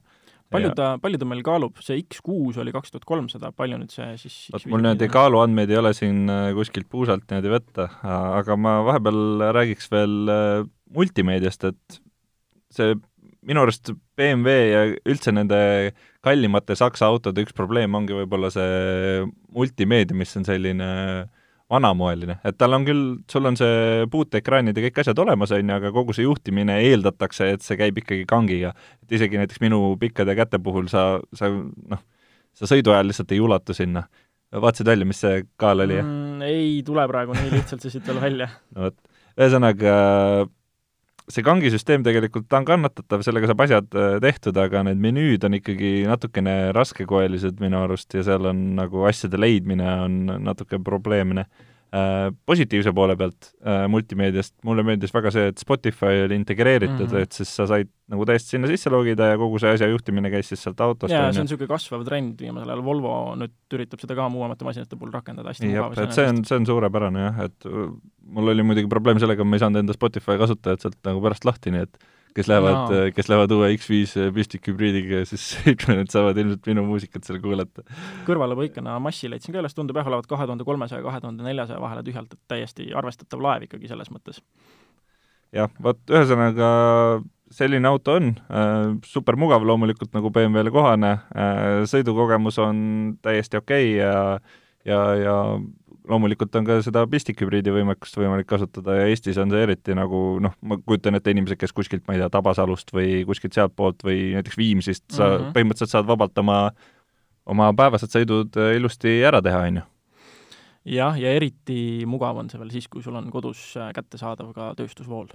Palju 0.52 0.74
ta, 0.76 0.98
palju 1.00 1.16
ta 1.22 1.28
meil 1.30 1.44
kaalub, 1.48 1.78
see 1.80 2.02
X6 2.02 2.58
oli 2.60 2.74
kaks 2.76 2.92
tuhat 2.92 3.06
kolmsada, 3.08 3.54
palju 3.56 3.78
nüüd 3.80 3.94
see 3.94 4.10
siis 4.20 4.36
vot 4.52 4.66
mul 4.68 4.82
niimoodi 4.84 5.08
kaaluandmeid 5.12 5.72
ei 5.72 5.80
ole 5.80 5.94
siin 5.96 6.26
äh, 6.28 6.50
kuskilt 6.58 6.90
puusalt 6.92 7.24
niimoodi 7.30 7.54
võtta, 7.54 7.88
aga 8.04 8.58
ma 8.60 8.82
vahepeal 8.90 9.46
räägiks 9.56 9.88
veel 9.94 10.34
äh, 10.34 10.66
multimeediast, 10.92 11.70
et 11.72 12.02
see 12.76 12.98
minu 13.48 13.64
arust 13.64 13.94
BMW 14.20 14.58
ja 14.74 14.84
üldse 15.08 15.32
nende 15.32 15.62
kallimate 16.26 16.78
Saksa 16.78 17.10
autode 17.10 17.44
üks 17.46 17.56
probleem 17.58 17.96
ongi 17.98 18.16
võib-olla 18.16 18.52
see 18.54 19.22
multimeedia, 19.56 20.18
mis 20.18 20.34
on 20.38 20.46
selline 20.48 20.90
vanamoeline, 21.72 22.36
et 22.48 22.58
tal 22.60 22.76
on 22.76 22.86
küll, 22.88 23.04
sul 23.32 23.48
on 23.48 23.58
see 23.60 24.06
puuteekraanid 24.12 24.76
ja 24.76 24.84
kõik 24.88 25.02
asjad 25.04 25.22
olemas, 25.24 25.54
on 25.56 25.70
ju, 25.72 25.78
aga 25.78 25.92
kogu 25.96 26.16
see 26.16 26.26
juhtimine 26.26 26.76
eeldatakse, 26.90 27.48
et 27.56 27.64
see 27.64 27.80
käib 27.80 28.02
ikkagi 28.02 28.26
kangiga. 28.30 28.74
et 29.04 29.16
isegi 29.18 29.40
näiteks 29.40 29.62
minu 29.64 29.96
pikkade 30.02 30.36
käte 30.36 30.60
puhul 30.64 30.90
sa, 30.92 31.06
sa 31.38 31.48
noh, 31.52 32.02
sa 32.58 32.68
sõidu 32.68 32.92
ajal 32.92 33.08
lihtsalt 33.12 33.32
ei 33.32 33.40
ulatu 33.40 33.76
sinna. 33.78 34.04
vaatasid 34.52 34.92
välja, 34.92 35.08
mis 35.08 35.22
see 35.24 35.46
kaal 35.56 35.86
oli 35.86 36.02
mm,? 36.02 36.42
ei 36.44 36.82
tule 36.86 37.08
praegu 37.08 37.38
nii 37.38 37.54
lihtsalt 37.56 37.86
see 37.86 37.96
siit 37.96 38.08
veel 38.12 38.20
välja. 38.20 38.50
no 38.76 38.90
vot, 38.90 39.00
ühesõnaga 39.40 39.96
see 41.30 41.44
kangisüsteem 41.46 42.06
tegelikult, 42.06 42.48
ta 42.50 42.62
on 42.62 42.68
kannatatav, 42.68 43.24
sellega 43.26 43.50
saab 43.52 43.66
asjad 43.66 43.98
äh, 43.98 44.16
tehtud, 44.24 44.58
aga 44.62 44.86
need 44.88 45.02
menüüd 45.04 45.46
on 45.48 45.58
ikkagi 45.60 45.92
natukene 46.10 46.56
raskekoelised 46.78 47.62
minu 47.64 47.84
arust 47.86 48.18
ja 48.18 48.24
seal 48.26 48.50
on 48.50 48.72
nagu 48.80 49.06
asjade 49.10 49.40
leidmine 49.42 49.90
on 50.06 50.18
natuke 50.48 50.82
probleemne 50.84 51.48
positiivse 52.48 52.94
poole 52.96 53.18
pealt 53.20 53.50
äh, 53.68 53.84
multimeediast 53.92 54.54
mulle 54.64 54.84
meeldis 54.88 55.12
väga 55.12 55.32
see, 55.36 55.50
et 55.52 55.60
Spotify 55.60 56.22
oli 56.24 56.38
integreeritud 56.40 57.04
mm, 57.04 57.10
-hmm. 57.12 57.26
et 57.28 57.36
siis 57.36 57.52
sa 57.56 57.66
said 57.68 57.90
nagu 58.12 58.24
täiesti 58.28 58.56
sinna 58.56 58.70
sisse 58.72 58.90
logida 58.94 59.28
ja 59.34 59.40
kogu 59.40 59.60
see 59.60 59.74
asja 59.76 59.90
juhtimine 59.92 60.32
käis 60.32 60.48
siis 60.48 60.64
sealt 60.64 60.80
autost. 60.80 61.12
jaa, 61.12 61.34
see 61.34 61.44
on 61.44 61.50
niisugune 61.50 61.68
kasvav 61.68 62.06
trend 62.08 62.40
viimasel 62.40 62.72
ajal, 62.72 62.84
Volvo 62.86 63.36
nüüd 63.40 63.76
üritab 63.76 64.04
seda 64.04 64.16
ka 64.16 64.30
muuemate 64.32 64.68
masinate 64.68 64.96
puhul 64.96 65.12
rakendada 65.12 65.52
hästi 65.52 65.68
mugav. 65.68 66.00
et 66.00 66.16
see 66.16 66.30
on, 66.32 66.42
see 66.48 66.62
on 66.62 66.70
suurepärane 66.72 67.28
jah, 67.28 67.44
et 67.50 67.68
mul 67.68 68.56
oli 68.56 68.64
muidugi 68.64 68.88
probleem 68.88 69.20
sellega, 69.20 69.44
ma 69.44 69.60
ei 69.60 69.66
saanud 69.66 69.84
enda 69.84 69.98
Spotify 69.98 70.40
kasutajat 70.40 70.88
sealt 70.88 71.00
nagu 71.08 71.20
pärast 71.28 71.48
lahti, 71.50 71.76
nii 71.76 71.90
et 71.90 72.00
kes 72.36 72.50
lähevad 72.52 72.78
no., 72.92 73.02
kes 73.16 73.30
lähevad 73.32 73.54
uue 73.56 73.72
X5 73.76 74.30
püstikhübriidiga, 74.36 75.24
siis 75.30 75.46
ütlen, 75.74 76.04
et 76.04 76.14
saavad 76.14 76.40
ilmselt 76.42 76.70
minu 76.72 76.86
muusikat 76.88 77.28
seal 77.28 77.42
kuulata. 77.44 77.84
kõrvalepõikena 78.28 78.98
massi 79.04 79.32
leidsin 79.32 79.56
ka 79.56 79.62
üles, 79.64 79.76
tundub 79.78 80.00
jah, 80.00 80.08
olevat 80.12 80.30
kahe 80.32 80.48
tuhande 80.48 80.68
kolmesaja, 80.68 81.04
kahe 81.06 81.22
tuhande 81.24 81.46
neljasaja 81.48 81.82
vahele 81.84 82.06
tühjalt, 82.08 82.34
et 82.36 82.42
täiesti 82.52 82.90
arvestatav 82.98 83.44
laev 83.44 83.68
ikkagi 83.68 83.92
selles 83.92 84.12
mõttes. 84.14 84.42
jah, 85.56 85.72
vot 85.84 86.02
ühesõnaga 86.10 86.72
selline 87.52 87.88
auto 87.90 88.16
on 88.16 88.32
äh,, 88.32 88.96
super 89.06 89.36
mugav 89.40 89.66
loomulikult, 89.68 90.14
nagu 90.16 90.32
BMW-le 90.32 90.72
kohane 90.74 91.14
äh,, 91.18 91.84
sõidukogemus 91.92 92.60
on 92.64 92.84
täiesti 93.22 93.60
okei 93.60 93.96
okay 93.96 93.98
ja 94.00 94.16
ja, 94.88 95.02
ja 95.16 95.36
loomulikult 96.10 96.56
on 96.58 96.66
ka 96.66 96.78
seda 96.86 97.04
pistikhübriidi 97.10 97.74
võimekust 97.74 98.18
võimalik 98.18 98.48
kasutada 98.50 98.96
ja 98.98 99.10
Eestis 99.12 99.38
on 99.42 99.52
see 99.54 99.62
eriti 99.66 99.96
nagu 99.98 100.40
noh, 100.44 100.56
ma 100.66 100.78
kujutan 100.80 101.18
ette 101.18 101.34
inimesed, 101.34 101.60
kes 101.62 101.76
kuskilt, 101.78 102.04
ma 102.08 102.16
ei 102.16 102.22
tea, 102.22 102.32
Tabasalust 102.34 102.94
või 102.96 103.22
kuskilt 103.30 103.58
sealtpoolt 103.58 104.06
või 104.08 104.32
näiteks 104.38 104.58
Viimsist 104.58 105.06
sa 105.10 105.28
mm 105.28 105.36
-hmm. 105.36 105.54
põhimõtteliselt 105.58 105.96
saad 105.96 106.10
vabalt 106.10 106.38
oma, 106.42 106.60
oma 107.46 107.72
päevased 107.78 108.14
sõidud 108.14 108.58
äh, 108.58 108.76
ilusti 108.80 109.20
ära 109.28 109.42
teha, 109.42 109.62
on 109.70 109.82
ju. 109.82 109.86
jah, 110.98 111.20
ja 111.20 111.36
eriti 111.38 112.06
mugav 112.06 112.38
on 112.38 112.50
see 112.50 112.60
veel 112.60 112.74
siis, 112.74 112.88
kui 112.88 113.04
sul 113.04 113.16
on 113.16 113.32
kodus 113.32 113.78
äh, 113.78 113.94
kättesaadav 113.94 114.54
ka 114.54 114.74
tööstusvool 114.78 115.30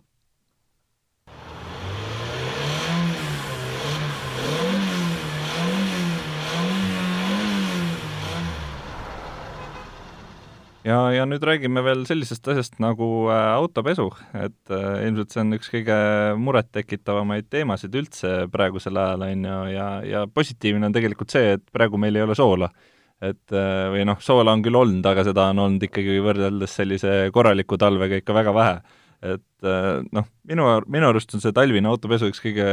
ja, 10.86 10.98
ja 11.14 11.24
nüüd 11.28 11.44
räägime 11.46 11.82
veel 11.84 12.04
sellisest 12.08 12.46
asjast 12.52 12.76
nagu 12.82 13.28
äh, 13.32 13.46
autopesu, 13.56 14.08
et 14.38 14.74
äh, 14.74 15.06
ilmselt 15.06 15.34
see 15.34 15.42
on 15.42 15.56
üks 15.58 15.70
kõige 15.72 15.96
murettekitavamaid 16.42 17.48
teemasid 17.52 17.96
üldse 17.98 18.34
praegusel 18.52 18.98
ajal, 19.02 19.24
on 19.26 19.48
ju, 19.48 19.56
ja, 19.74 19.88
ja 20.06 20.26
positiivne 20.30 20.88
on 20.88 20.96
tegelikult 20.96 21.34
see, 21.34 21.56
et 21.56 21.64
praegu 21.74 22.00
meil 22.00 22.18
ei 22.18 22.26
ole 22.26 22.36
soola. 22.38 22.70
et 23.16 23.54
äh, 23.56 23.86
või 23.94 24.04
noh, 24.04 24.20
soola 24.20 24.52
on 24.52 24.62
küll 24.64 24.76
olnud, 24.76 25.06
aga 25.08 25.24
seda 25.26 25.48
on 25.52 25.64
olnud 25.64 25.86
ikkagi 25.88 26.18
võrreldes 26.24 26.78
sellise 26.78 27.14
korraliku 27.34 27.78
talvega 27.80 28.20
ikka 28.20 28.36
väga 28.36 28.54
vähe. 28.54 28.80
et 29.26 29.68
noh, 30.12 30.26
minu, 30.46 30.66
minu 30.92 31.08
arust 31.08 31.32
on 31.34 31.42
see 31.42 31.54
talvine 31.56 31.88
autopesu 31.88 32.28
üks 32.30 32.42
kõige 32.44 32.66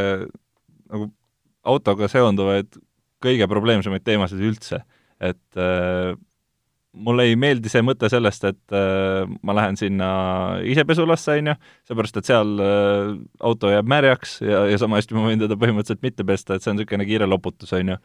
nagu 0.91 1.08
autoga 1.63 2.10
seonduvaid 2.12 2.76
kõige 3.23 3.47
probleemsemaid 3.47 4.04
teemasid 4.04 4.43
üldse, 4.43 4.82
et 5.23 5.63
mulle 6.93 7.27
ei 7.29 7.38
meeldi 7.39 7.71
see 7.71 7.84
mõte 7.86 8.10
sellest, 8.12 8.43
et 8.49 8.75
äh, 8.75 9.23
ma 9.45 9.56
lähen 9.58 9.77
sinna 9.79 10.10
ise 10.69 10.86
pesulasse, 10.88 11.39
on 11.39 11.53
ju, 11.53 11.56
seepärast 11.89 12.19
et 12.19 12.29
seal 12.29 12.53
äh, 12.62 13.13
auto 13.41 13.71
jääb 13.73 13.89
märjaks 13.89 14.38
ja, 14.45 14.65
ja 14.69 14.82
sama 14.82 14.99
hästi 14.99 15.17
ma 15.17 15.25
võin 15.29 15.41
teda 15.41 15.58
põhimõtteliselt 15.60 16.06
mitte 16.06 16.27
pesta, 16.27 16.58
et 16.58 16.65
see 16.65 16.73
on 16.73 16.79
niisugune 16.79 17.08
kiire 17.10 17.29
loputus, 17.29 17.73
on 17.73 17.95
ju. 17.95 17.97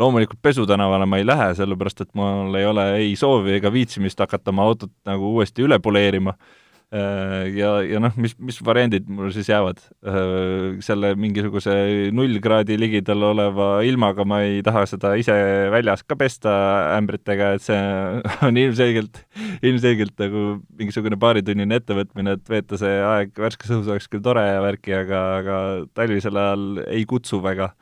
loomulikult 0.00 0.40
pesutänavale 0.42 1.06
ma 1.06 1.20
ei 1.20 1.26
lähe, 1.28 1.52
sellepärast 1.54 2.00
et 2.00 2.10
mul 2.18 2.54
ei 2.56 2.66
ole 2.66 2.88
ei 2.96 3.14
soovi 3.16 3.58
ega 3.58 3.72
viitsimist 3.72 4.18
hakata 4.24 4.50
oma 4.50 4.66
autot 4.66 4.92
nagu 5.06 5.34
uuesti 5.36 5.62
üle 5.66 5.78
poleerima 5.78 6.34
Äh, 6.34 6.61
ja, 6.92 7.70
ja 7.88 8.00
noh, 8.02 8.12
mis, 8.20 8.34
mis 8.36 8.58
variandid 8.64 9.06
mul 9.08 9.30
siis 9.32 9.48
jäävad? 9.48 9.78
Äh, 10.04 10.80
selle 10.84 11.14
mingisuguse 11.16 11.72
null 12.12 12.36
kraadi 12.44 12.76
ligidal 12.76 13.24
oleva 13.30 13.68
ilmaga 13.88 14.26
ma 14.28 14.42
ei 14.44 14.60
taha 14.66 14.84
seda 14.90 15.14
ise 15.20 15.32
väljas 15.72 16.04
ka 16.04 16.18
pesta 16.20 16.52
ämbritega, 16.98 17.54
et 17.56 17.64
see 17.64 17.80
on 18.48 18.60
ilmselgelt, 18.60 19.22
ilmselgelt 19.64 20.20
nagu 20.20 20.44
mingisugune 20.76 21.16
paaritunnine 21.22 21.80
ettevõtmine, 21.80 22.36
et 22.36 22.52
veeta 22.52 22.80
see 22.80 23.00
aeg 23.08 23.40
värskes 23.40 23.72
õhus 23.72 23.88
oleks 23.88 24.12
küll 24.12 24.24
tore 24.24 24.44
ja 24.44 24.60
värki, 24.64 24.92
aga, 25.00 25.24
aga 25.40 25.58
talvisel 25.96 26.36
ajal 26.44 26.84
ei 26.90 27.08
kutsu 27.08 27.40
väga. 27.40 27.72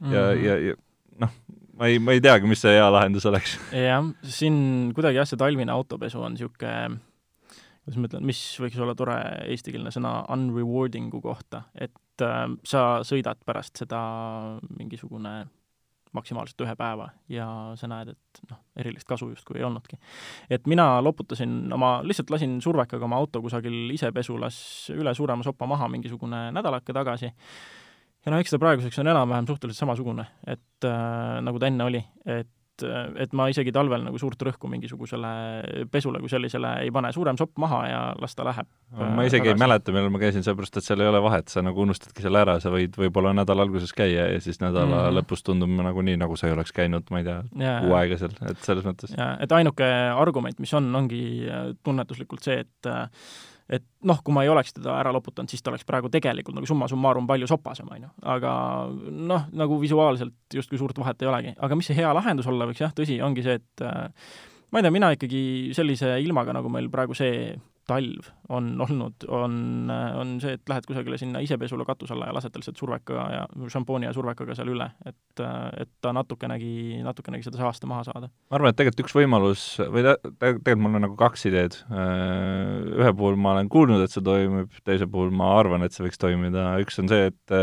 ja 0.00 0.06
mm, 0.06 0.14
-hmm. 0.14 0.44
ja, 0.46 0.58
ja 0.70 0.78
noh, 1.26 1.36
ma 1.74 1.90
ei, 1.90 1.98
ma 1.98 2.14
ei 2.14 2.22
teagi, 2.22 2.46
mis 2.46 2.62
see 2.62 2.78
hea 2.78 2.86
lahendus 2.86 3.26
oleks. 3.26 3.58
jah, 3.74 4.04
siin 4.22 4.92
kuidagi 4.94 5.18
jah, 5.18 5.26
see 5.26 5.40
talvine 5.40 5.72
autopesu 5.74 6.22
on 6.22 6.38
niisugune 6.38 7.00
kuidas 7.90 8.00
ma 8.00 8.10
ütlen, 8.10 8.26
mis 8.30 8.40
võiks 8.62 8.78
olla 8.78 8.94
tore 8.94 9.16
eestikeelne 9.50 9.90
sõna 9.90 10.20
unrewarding'u 10.30 11.20
kohta, 11.24 11.64
et 11.74 12.22
äh, 12.22 12.44
sa 12.62 13.00
sõidad 13.06 13.40
pärast 13.46 13.82
seda 13.82 14.00
mingisugune 14.78 15.42
maksimaalselt 16.14 16.62
ühe 16.64 16.74
päeva 16.78 17.08
ja 17.30 17.46
sa 17.78 17.86
näed, 17.90 18.12
et 18.14 18.40
noh, 18.50 18.58
erilist 18.82 19.06
kasu 19.06 19.28
justkui 19.30 19.60
ei 19.60 19.66
olnudki. 19.66 19.98
et 20.50 20.66
mina 20.66 21.00
loputasin 21.02 21.72
oma, 21.72 22.00
lihtsalt 22.02 22.30
lasin 22.34 22.58
survekaga 22.62 23.06
oma 23.06 23.18
auto 23.20 23.42
kusagil 23.42 23.92
isepesulas 23.94 24.90
üle 24.94 25.14
suurema 25.14 25.46
sopa 25.46 25.66
maha 25.70 25.88
mingisugune 25.88 26.48
nädalake 26.54 26.92
tagasi. 26.92 27.30
Ja 28.26 28.32
no 28.32 28.40
eks 28.42 28.50
ta 28.52 28.58
praeguseks 28.58 28.98
on 29.00 29.08
enam-vähem 29.08 29.46
suhteliselt 29.48 29.80
samasugune, 29.86 30.26
et 30.46 30.86
äh, 30.86 31.38
nagu 31.42 31.58
ta 31.58 31.70
enne 31.70 31.86
oli, 31.86 32.02
et 32.26 32.50
et, 32.86 33.18
et 33.24 33.34
ma 33.36 33.48
isegi 33.52 33.72
talvel 33.74 34.04
nagu 34.06 34.20
suurt 34.20 34.40
rõhku 34.46 34.70
mingisugusele 34.70 35.32
pesule 35.92 36.20
kui 36.22 36.32
sellisele 36.32 36.72
ei 36.84 36.92
pane, 36.94 37.12
suurem 37.16 37.38
sopp 37.40 37.58
maha 37.62 37.80
ja 37.88 38.00
las 38.20 38.36
ta 38.36 38.46
läheb. 38.46 38.68
ma 38.96 39.26
isegi 39.26 39.48
tagasi. 39.48 39.56
ei 39.56 39.62
mäleta, 39.62 39.94
millal 39.94 40.12
ma 40.14 40.22
käisin, 40.22 40.44
sellepärast 40.46 40.80
et 40.80 40.86
seal 40.88 41.04
ei 41.04 41.10
ole 41.10 41.22
vahet, 41.24 41.52
sa 41.52 41.64
nagu 41.66 41.84
unustadki 41.84 42.24
selle 42.24 42.42
ära, 42.42 42.58
sa 42.62 42.72
võid 42.74 42.96
võib-olla 43.00 43.34
nädala 43.36 43.66
alguses 43.66 43.94
käia 43.96 44.30
ja 44.34 44.40
siis 44.42 44.60
nädala 44.62 45.06
mm. 45.06 45.18
lõpus 45.20 45.44
tundub 45.46 45.72
nagu 45.80 46.04
nii, 46.06 46.18
nagu 46.20 46.38
sa 46.40 46.48
ei 46.48 46.56
oleks 46.56 46.74
käinud, 46.76 47.06
ma 47.10 47.22
ei 47.22 47.28
tea, 47.28 47.38
kuu 47.84 47.94
aega 47.98 48.18
seal, 48.20 48.34
et 48.50 48.66
selles 48.66 48.88
mõttes. 48.88 49.14
jaa, 49.16 49.36
et 49.44 49.54
ainuke 49.60 49.92
argument, 50.16 50.58
mis 50.62 50.74
on, 50.78 50.90
ongi 51.02 51.22
tunnetuslikult 51.84 52.44
see, 52.46 52.60
et 52.64 52.92
et 53.70 53.84
noh, 54.06 54.18
kui 54.24 54.34
ma 54.34 54.42
ei 54.44 54.50
oleks 54.50 54.74
teda 54.74 54.96
ära 54.98 55.12
loputanud, 55.14 55.50
siis 55.50 55.62
ta 55.62 55.70
oleks 55.70 55.86
praegu 55.86 56.10
tegelikult 56.12 56.56
nagu 56.58 56.68
summa 56.68 56.88
summarum 56.90 57.28
palju 57.30 57.48
sopasem, 57.50 57.88
on 57.94 58.06
ju. 58.06 58.12
aga 58.34 58.52
noh, 59.30 59.48
nagu 59.56 59.78
visuaalselt 59.80 60.58
justkui 60.58 60.80
suurt 60.80 60.98
vahet 60.98 61.22
ei 61.22 61.30
olegi. 61.30 61.56
aga 61.58 61.78
mis 61.78 61.90
see 61.90 61.98
hea 62.00 62.12
lahendus 62.16 62.48
olla 62.50 62.66
võiks, 62.70 62.82
jah, 62.82 62.94
tõsi, 62.96 63.20
ongi 63.22 63.46
see, 63.46 63.60
et 63.60 63.84
äh, 63.86 64.08
ma 64.70 64.80
ei 64.80 64.86
tea, 64.86 64.94
mina 64.94 65.12
ikkagi 65.14 65.42
sellise 65.76 66.16
ilmaga, 66.24 66.54
nagu 66.56 66.72
meil 66.72 66.90
praegu 66.92 67.16
see 67.18 67.54
talv 67.90 68.30
on 68.50 68.70
olnud, 68.82 69.26
on, 69.30 69.54
on 69.90 70.34
see, 70.42 70.56
et 70.56 70.70
lähed 70.70 70.86
kusagile 70.88 71.18
sinna 71.20 71.42
isepesule 71.44 71.84
katuse 71.86 72.14
alla 72.14 72.30
ja 72.30 72.34
lased 72.34 72.52
tal 72.54 72.62
lihtsalt 72.62 72.80
surveka 72.80 73.26
ja 73.34 73.42
šampooni 73.74 74.08
ja 74.08 74.14
survekaga 74.14 74.56
seal 74.58 74.72
üle, 74.72 74.88
et, 75.06 75.42
et 75.82 75.90
ta 76.02 76.14
natukenegi, 76.16 77.00
natukenegi 77.06 77.46
seda 77.46 77.60
saaste 77.62 77.90
maha 77.90 78.06
saada. 78.08 78.30
ma 78.50 78.58
arvan, 78.58 78.74
et 78.74 78.80
tegelikult 78.80 79.04
üks 79.06 79.16
võimalus 79.18 79.66
või 79.82 80.06
ta, 80.06 80.16
tegelikult 80.42 80.84
mul 80.86 81.00
on 81.00 81.06
nagu 81.06 81.18
kaks 81.20 81.46
ideed. 81.50 81.78
Ühe 81.90 83.12
puhul 83.16 83.38
ma 83.40 83.54
olen 83.56 83.70
kuulnud, 83.72 84.02
et 84.04 84.14
see 84.14 84.24
toimib, 84.24 84.74
teise 84.86 85.10
puhul 85.10 85.34
ma 85.34 85.52
arvan, 85.60 85.86
et 85.86 85.94
see 85.94 86.06
võiks 86.06 86.20
toimida, 86.20 86.72
üks 86.82 86.98
on 87.02 87.10
see, 87.10 87.30
et 87.30 87.58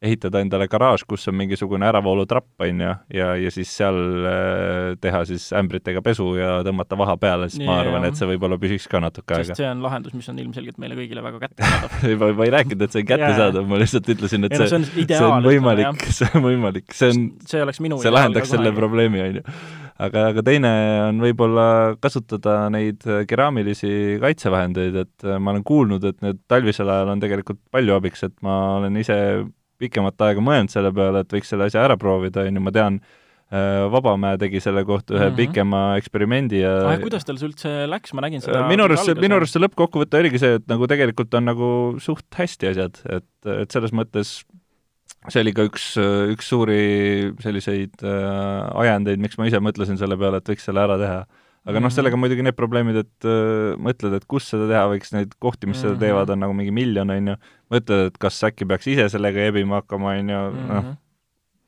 ehitada 0.00 0.40
endale 0.40 0.64
garaaž, 0.70 1.02
kus 1.08 1.28
on 1.28 1.36
mingisugune 1.36 1.84
äravoolutrapp, 1.90 2.48
on 2.64 2.80
ju, 2.80 2.92
ja, 3.12 3.26
ja 3.36 3.50
siis 3.52 3.72
seal 3.76 3.98
äh, 4.24 4.94
teha 5.00 5.20
siis 5.28 5.50
ämbritega 5.56 6.00
pesu 6.04 6.30
ja 6.38 6.60
tõmmata 6.64 6.96
vaha 6.96 7.18
peale, 7.20 7.50
siis 7.52 7.60
ja, 7.60 7.68
ma 7.68 7.80
arvan, 7.82 8.06
et 8.08 8.16
see 8.16 8.28
võib-olla 8.30 8.56
püsiks 8.60 8.88
ka 8.90 9.02
natuke 9.04 9.36
aega. 9.36 9.50
sest 9.50 9.60
see 9.60 9.68
on 9.68 9.84
lahendus, 9.84 10.14
mis 10.16 10.30
on 10.32 10.40
ilmselgelt 10.40 10.80
meile 10.80 10.96
kõigile 10.96 11.24
väga 11.26 11.42
kättesaadav. 11.44 11.98
Ma, 12.22 12.30
ma 12.38 12.48
ei 12.48 12.54
rääkinud, 12.56 12.86
et 12.86 12.96
see 12.96 13.04
on 13.04 13.10
kättesaadav, 13.12 13.68
ma 13.68 13.82
lihtsalt 13.84 14.10
ütlesin, 14.16 14.48
et 14.48 14.56
see, 14.56 14.64
no, 14.64 14.70
see, 14.72 14.80
on, 14.80 15.06
see 15.12 15.20
on 15.28 15.50
võimalik, 15.50 16.08
see 16.08 16.32
on 16.32 16.48
võimalik, 16.48 16.96
see 16.96 17.12
on, 17.12 17.28
see 17.52 17.62
oleks 17.68 17.84
minu 17.84 18.00
see 18.00 18.14
lahendaks 18.14 18.56
selle 18.56 18.72
probleemi, 18.76 19.24
on 19.26 19.40
ju 19.42 19.46
aga, 20.00 20.26
aga 20.32 20.44
teine 20.48 20.72
on 21.10 21.20
võib-olla 21.20 21.68
kasutada 22.00 22.56
neid 22.72 23.04
keraamilisi 23.28 24.18
kaitsevahendeid, 24.24 25.00
et 25.04 25.30
ma 25.36 25.52
olen 25.52 25.64
kuulnud, 25.66 26.08
et 26.08 26.20
need 26.24 26.40
talvisel 26.48 26.88
ajal 26.88 27.12
on 27.12 27.20
tegelikult 27.20 27.60
palju 27.68 28.00
abiks, 28.00 28.24
et 28.30 28.36
ma 28.46 28.60
olen 28.80 28.96
ise 29.00 29.18
pikemat 29.80 30.28
aega 30.28 30.44
mõelnud 30.44 30.72
selle 30.72 30.92
peale, 30.94 31.24
et 31.24 31.34
võiks 31.34 31.50
selle 31.52 31.70
asja 31.70 31.82
ära 31.86 31.96
proovida, 32.00 32.44
on 32.46 32.60
ju, 32.60 32.62
ma 32.66 32.74
tean, 32.74 33.00
Vabamäe 33.50 34.36
tegi 34.38 34.60
selle 34.62 34.84
kohta 34.86 35.16
ühe 35.16 35.24
mm 35.24 35.30
-hmm. 35.32 35.36
pikema 35.40 35.78
eksperimendi 35.98 36.60
ja 36.60 36.70
ah, 36.86 37.00
kuidas 37.02 37.26
tal 37.26 37.34
see 37.40 37.48
üldse 37.48 37.72
läks, 37.90 38.12
ma 38.14 38.22
nägin 38.22 38.44
seda 38.44 38.60
minu 38.70 38.84
arust 38.86 39.08
see, 39.08 39.16
minu 39.18 39.40
arust 39.40 39.56
see 39.56 39.62
lõppkokkuvõte 39.64 40.20
oligi 40.20 40.38
see, 40.38 40.60
et 40.60 40.68
nagu 40.70 40.86
tegelikult 40.86 41.34
on 41.34 41.48
nagu 41.50 41.70
suht 41.98 42.30
hästi 42.38 42.70
asjad, 42.70 43.02
et, 43.10 43.26
et 43.50 43.74
selles 43.74 43.90
mõttes 43.90 44.44
see 45.26 45.42
oli 45.42 45.52
ka 45.52 45.66
üks, 45.66 45.96
üks 46.30 46.52
suuri 46.54 47.34
selliseid 47.42 48.06
äh, 48.06 48.70
ajendeid, 48.84 49.18
miks 49.18 49.34
ma 49.34 49.50
ise 49.50 49.58
mõtlesin 49.58 49.98
selle 49.98 50.14
peale, 50.20 50.38
et 50.38 50.54
võiks 50.54 50.70
selle 50.70 50.86
ära 50.86 51.00
teha 51.02 51.20
aga 51.68 51.76
noh, 51.76 51.90
mhm. 51.90 51.94
sellega 51.96 52.18
muidugi 52.20 52.44
need 52.46 52.56
probleemid, 52.56 53.02
et 53.02 53.28
äh, 53.28 53.74
mõtled, 53.82 54.14
et 54.16 54.26
kus 54.30 54.46
seda 54.52 54.68
teha 54.70 54.86
võiks, 54.94 55.12
neid 55.16 55.34
kohti, 55.42 55.68
mis 55.68 55.76
mm 55.76 55.82
-hmm. 55.82 55.98
seda 55.98 56.06
teevad, 56.06 56.28
mhm. 56.28 56.38
on 56.38 56.46
nagu 56.46 56.56
mingi 56.56 56.74
miljon, 56.74 57.10
on 57.10 57.32
ju, 57.32 57.36
mõtled, 57.72 58.10
et 58.10 58.18
kas 58.20 58.40
äkki 58.48 58.68
peaks 58.68 58.90
ise 58.90 59.08
sellega 59.12 59.46
ebima 59.50 59.80
hakkama, 59.80 60.16
on 60.18 60.32
ju, 60.34 60.42
noh, 60.56 60.78
mhm. 60.80 60.96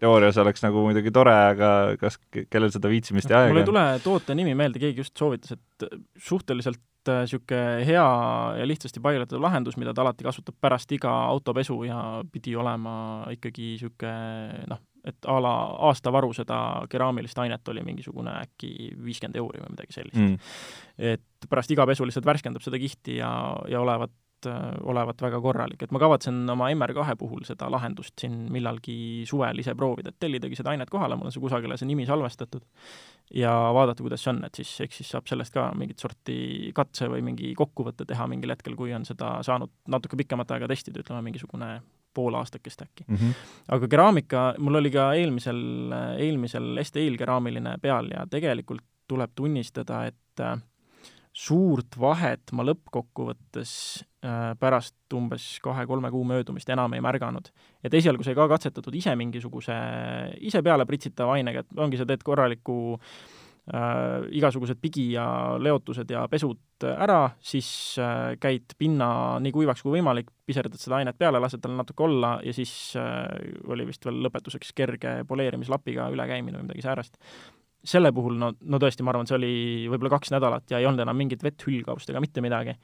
teoorias 0.02 0.38
oleks 0.42 0.64
nagu 0.64 0.86
muidugi 0.86 1.12
tore, 1.14 1.34
aga 1.54 1.72
kas, 2.00 2.18
kellel 2.50 2.72
seda 2.74 2.90
viitsimist 2.92 3.30
ja 3.30 3.42
aega 3.42 3.54
mul 3.54 3.62
ei 3.64 3.68
tule 3.68 3.84
toote 4.04 4.38
nimi 4.38 4.56
meelde, 4.58 4.82
keegi 4.82 5.04
just 5.04 5.16
soovitas, 5.18 5.58
et 5.58 6.00
suhteliselt 6.30 6.82
niisugune 7.02 7.80
äh, 7.80 7.86
hea 7.86 8.06
ja 8.58 8.66
lihtsasti 8.66 9.00
paigaldatav 9.02 9.42
lahendus, 9.42 9.76
mida 9.76 9.94
ta 9.94 10.04
alati 10.04 10.24
kasutab 10.24 10.54
pärast 10.60 10.92
iga 10.92 11.10
autopesu 11.10 11.82
ja 11.84 12.22
pidi 12.32 12.54
olema 12.56 13.26
ikkagi 13.32 13.72
niisugune 13.72 14.66
noh, 14.70 14.80
et 15.04 15.26
a 15.26 15.38
la 15.42 15.52
aastavaru 15.90 16.32
seda 16.36 16.58
keraamilist 16.90 17.38
ainet 17.42 17.68
oli 17.68 17.82
mingisugune 17.86 18.34
äkki 18.44 18.92
viiskümmend 19.02 19.38
euri 19.40 19.62
või 19.62 19.74
midagi 19.74 19.96
sellist. 19.96 20.20
Mm.. 20.20 20.36
et 20.98 21.48
pärast 21.50 21.74
iga 21.74 21.86
pesu 21.86 22.06
lihtsalt 22.06 22.26
värskendab 22.26 22.62
seda 22.62 22.78
kihti 22.78 23.18
ja, 23.18 23.32
ja 23.68 23.82
olevat, 23.82 24.14
olevat 24.46 25.22
väga 25.22 25.40
korralik, 25.42 25.82
et 25.82 25.92
ma 25.94 26.00
kavatsen 26.02 26.42
oma 26.50 26.70
MR2 26.72 27.16
puhul 27.18 27.44
seda 27.48 27.68
lahendust 27.72 28.14
siin 28.20 28.36
millalgi 28.52 29.24
suvel 29.28 29.62
ise 29.62 29.74
proovida, 29.78 30.12
et 30.12 30.20
tellidagi 30.22 30.58
seda 30.58 30.72
ainet 30.74 30.90
kohale, 30.90 31.16
mul 31.16 31.30
on 31.30 31.34
see 31.34 31.42
kusagile 31.42 31.78
see 31.80 31.88
nimi 31.90 32.06
salvestatud, 32.08 32.64
ja 33.34 33.52
vaadata, 33.74 34.04
kuidas 34.04 34.24
see 34.24 34.32
on, 34.34 34.42
et 34.48 34.60
siis 34.60 34.74
eks 34.86 35.00
siis 35.00 35.10
saab 35.14 35.28
sellest 35.30 35.54
ka 35.54 35.70
mingit 35.78 36.02
sorti 36.02 36.72
katse 36.76 37.08
või 37.12 37.24
mingi 37.26 37.54
kokkuvõtte 37.58 38.06
teha 38.08 38.28
mingil 38.30 38.54
hetkel, 38.54 38.76
kui 38.78 38.94
on 38.96 39.06
seda 39.08 39.34
saanud 39.46 39.72
natuke 39.92 40.18
pikemat 40.20 40.54
aega 40.56 40.70
testida, 40.72 41.02
ütleme 41.02 41.22
mingisugune 41.28 41.74
pool 42.12 42.34
aastakest 42.36 42.82
äkki 42.84 43.04
mm. 43.06 43.16
-hmm. 43.16 43.34
aga 43.76 43.88
keraamika, 43.88 44.54
mul 44.58 44.80
oli 44.82 44.90
ka 44.90 45.12
eelmisel, 45.16 45.62
eelmisel 46.18 46.84
STI-l 46.84 47.16
keraamiline 47.16 47.78
peal 47.82 48.10
ja 48.12 48.26
tegelikult 48.30 48.84
tuleb 49.08 49.32
tunnistada, 49.34 50.04
et 50.06 50.40
äh, 50.40 50.60
suurt 51.32 51.96
vahet 51.96 52.52
ma 52.52 52.64
lõppkokkuvõttes 52.68 53.72
äh, 54.24 54.52
pärast 54.60 55.16
umbes 55.16 55.46
kahe-kolme 55.64 56.10
kuu 56.12 56.24
möödumist 56.28 56.68
enam 56.72 56.92
ei 56.92 57.00
märganud. 57.04 57.48
et 57.84 57.94
esialgu 57.94 58.24
sai 58.24 58.36
ka 58.36 58.48
katsetatud 58.48 58.94
ise 58.94 59.14
mingisuguse, 59.16 59.76
ise 60.40 60.62
peale 60.62 60.86
pritsitava 60.86 61.38
ainega, 61.38 61.64
et 61.64 61.78
ongi, 61.80 61.96
sa 61.96 62.04
teed 62.08 62.22
korraliku 62.26 62.76
äh, 62.98 64.28
igasugused 64.36 64.76
pigi- 64.82 65.14
ja 65.14 65.56
leotused 65.58 66.12
ja 66.12 66.26
pesud 66.28 66.84
ära, 66.84 67.30
siis 67.40 67.96
äh, 68.02 68.36
käid 68.42 68.76
pinna 68.76 69.40
nii 69.40 69.54
kuivaks 69.56 69.80
kui 69.86 69.96
võimalik, 69.96 70.28
piserdad 70.44 70.76
seda 70.80 71.00
ainet 71.00 71.16
peale, 71.16 71.40
lased 71.40 71.64
tal 71.64 71.78
natuke 71.78 72.04
olla 72.04 72.34
ja 72.44 72.52
siis 72.52 72.92
äh, 73.00 73.24
oli 73.72 73.88
vist 73.88 74.04
veel 74.04 74.20
lõpetuseks 74.28 74.76
kerge 74.76 75.16
poleerimislapiga 75.28 76.10
ülekäimine 76.12 76.60
või 76.60 76.68
midagi 76.68 76.84
säärast. 76.84 77.16
Selle 77.84 78.12
puhul 78.14 78.36
no, 78.38 78.52
no 78.62 78.78
tõesti, 78.82 79.02
ma 79.02 79.12
arvan, 79.12 79.26
see 79.26 79.38
oli 79.38 79.54
võib-olla 79.90 80.12
kaks 80.14 80.32
nädalat 80.34 80.70
ja 80.70 80.78
ei 80.78 80.86
olnud 80.86 81.02
enam 81.02 81.18
mingit 81.18 81.42
vett 81.42 81.66
hülgavust 81.66 82.10
ega 82.12 82.22
mitte 82.22 82.44
midagi. 82.44 82.76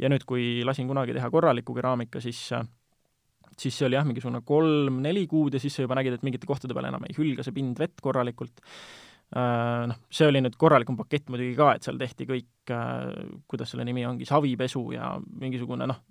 ja 0.00 0.10
nüüd, 0.12 0.24
kui 0.28 0.64
lasin 0.64 0.88
kunagi 0.88 1.16
teha 1.16 1.30
korralikku 1.32 1.76
keraamika, 1.76 2.20
siis 2.24 2.48
siis 3.56 3.72
see 3.72 3.86
oli 3.86 3.96
jah, 3.96 4.04
mingisugune 4.04 4.42
kolm-neli 4.44 5.24
kuud 5.30 5.54
ja 5.56 5.60
siis 5.60 5.76
sa 5.76 5.84
juba 5.84 5.96
nägid, 5.96 6.18
et 6.18 6.24
mingite 6.26 6.48
kohtade 6.48 6.76
peal 6.76 6.88
enam 6.90 7.04
ei 7.08 7.16
hülga 7.16 7.44
see 7.44 7.56
pind 7.56 7.78
vett 7.80 8.02
korralikult 8.04 8.60
noh, 9.34 9.96
see 10.12 10.28
oli 10.28 10.42
nüüd 10.44 10.56
korralikum 10.60 10.98
pakett 10.98 11.30
muidugi 11.32 11.56
ka, 11.58 11.72
et 11.76 11.86
seal 11.86 11.98
tehti 11.98 12.28
kõik, 12.28 12.74
kuidas 13.50 13.72
selle 13.72 13.86
nimi 13.88 14.04
ongi, 14.06 14.28
savipesu 14.28 14.84
ja 14.94 15.14
mingisugune 15.40 15.88
noh, 15.90 16.02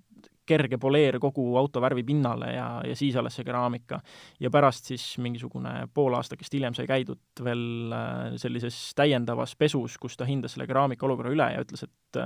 kerge 0.45 0.79
poleer 0.81 1.17
kogu 1.21 1.45
auto 1.59 1.81
värvi 1.83 2.03
pinnale 2.07 2.51
ja, 2.53 2.67
ja 2.85 2.95
siis 2.95 3.15
alles 3.19 3.37
see 3.37 3.45
keraamika. 3.47 3.99
ja 4.39 4.51
pärast 4.51 4.91
siis 4.91 5.05
mingisugune 5.21 5.87
pool 5.93 6.15
aastakest 6.17 6.53
hiljem 6.53 6.75
sai 6.77 6.87
käidud 6.89 7.43
veel 7.43 7.93
äh, 7.95 8.35
sellises 8.41 8.79
täiendavas 8.95 9.55
pesus, 9.55 9.97
kus 10.01 10.17
ta 10.17 10.25
hindas 10.25 10.55
selle 10.55 10.67
keraamika 10.67 11.05
olukorra 11.05 11.33
üle 11.33 11.49
ja 11.53 11.63
ütles, 11.65 11.85
et, 11.87 12.19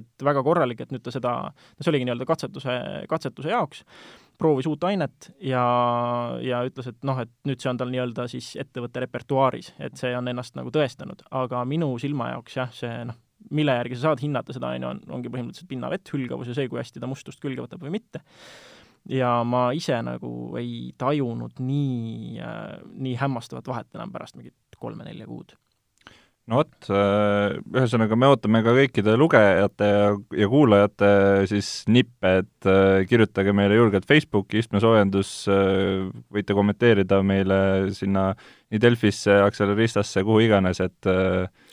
et 0.00 0.24
väga 0.24 0.42
korralik, 0.46 0.80
et 0.80 0.94
nüüd 0.94 1.04
ta 1.04 1.14
seda, 1.14 1.34
no 1.50 1.84
see 1.84 1.92
oligi 1.92 2.08
nii-öelda 2.08 2.28
katsetuse, 2.28 2.78
katsetuse 3.10 3.52
jaoks 3.52 3.84
proovis 4.38 4.66
uut 4.68 4.84
ainet 4.84 5.30
ja, 5.40 5.64
ja 6.44 6.62
ütles, 6.68 6.90
et 6.90 7.06
noh, 7.08 7.18
et 7.22 7.32
nüüd 7.48 7.62
see 7.62 7.70
on 7.72 7.80
tal 7.80 7.92
nii-öelda 7.92 8.26
siis 8.30 8.52
ettevõtte 8.60 9.02
repertuaaris, 9.06 9.72
et 9.80 9.96
see 10.00 10.12
on 10.16 10.28
ennast 10.28 10.58
nagu 10.58 10.72
tõestanud, 10.74 11.24
aga 11.42 11.64
minu 11.68 11.94
silma 12.02 12.32
jaoks 12.34 12.58
jah, 12.58 12.74
see 12.76 12.92
noh, 13.08 13.16
mille 13.50 13.76
järgi 13.78 13.98
sa 13.98 14.10
saad 14.10 14.22
hinnata 14.24 14.56
seda, 14.56 14.72
on 14.74 14.86
ju, 14.86 14.94
on, 14.94 15.02
ongi 15.18 15.32
põhimõtteliselt 15.32 15.70
pinnavett, 15.70 16.14
hülgavus 16.14 16.50
ja 16.50 16.56
see, 16.56 16.70
kui 16.72 16.80
hästi 16.80 17.02
ta 17.02 17.10
mustust 17.10 17.42
külge 17.42 17.62
võtab 17.62 17.84
või 17.84 17.96
mitte. 17.98 18.22
ja 19.06 19.30
ma 19.46 19.68
ise 19.76 20.00
nagu 20.02 20.56
ei 20.58 20.90
tajunud 20.98 21.60
nii 21.62 22.40
äh,, 22.42 22.80
nii 22.90 23.14
hämmastavat 23.20 23.68
vahet 23.70 23.94
enam 23.94 24.12
pärast 24.12 24.36
mingit 24.38 24.80
kolme-nelja 24.80 25.28
kuud 25.30 25.54
no 26.50 26.60
vot, 26.60 26.88
äh, 26.94 27.56
ühesõnaga 27.74 28.18
me 28.18 28.28
ootame 28.30 28.62
ka 28.64 28.74
kõikide 28.76 29.16
lugejate 29.18 29.88
ja, 29.90 30.10
ja 30.42 30.48
kuulajate 30.50 31.10
siis 31.50 31.70
nippe, 31.90 32.36
et 32.42 32.68
äh, 32.70 33.02
kirjutage 33.10 33.54
meile 33.56 33.78
julgelt 33.78 34.06
Facebooki, 34.08 34.60
istmesoojendus, 34.62 35.32
äh, 35.50 36.06
võite 36.34 36.56
kommenteerida 36.56 37.20
meile 37.26 37.58
sinna 37.96 38.28
nii 38.70 38.82
Delfisse, 38.82 39.40
Acceleristasse, 39.42 40.22
kuhu 40.26 40.44
iganes, 40.46 40.82
et 40.82 41.10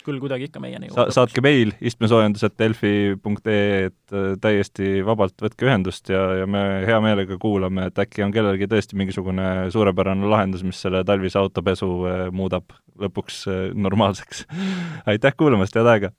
küll 0.04 0.20
kuidagi 0.22 0.48
ikka 0.48 0.62
meieni 0.62 0.90
sa,. 0.92 1.06
saatke 1.14 1.42
meil 1.44 1.72
istmesoojendus.delfi.ee, 1.84 3.88
et 3.88 4.16
täiesti 4.44 4.94
vabalt 5.06 5.36
võtke 5.42 5.68
ühendust 5.68 6.10
ja, 6.12 6.22
ja 6.42 6.48
me 6.50 6.62
hea 6.86 7.00
meelega 7.04 7.38
kuulame, 7.40 7.88
et 7.90 8.00
äkki 8.04 8.24
on 8.26 8.34
kellelgi 8.34 8.68
tõesti 8.70 8.98
mingisugune 9.00 9.70
suurepärane 9.74 10.28
lahendus, 10.30 10.64
mis 10.66 10.80
selle 10.84 11.04
talvise 11.08 11.40
autopesu 11.40 11.90
muudab 12.34 12.76
lõpuks 13.00 13.44
normaalseks 13.74 14.44
aitäh 15.10 15.36
kuulamast, 15.36 15.78
head 15.78 15.94
aega! 15.94 16.14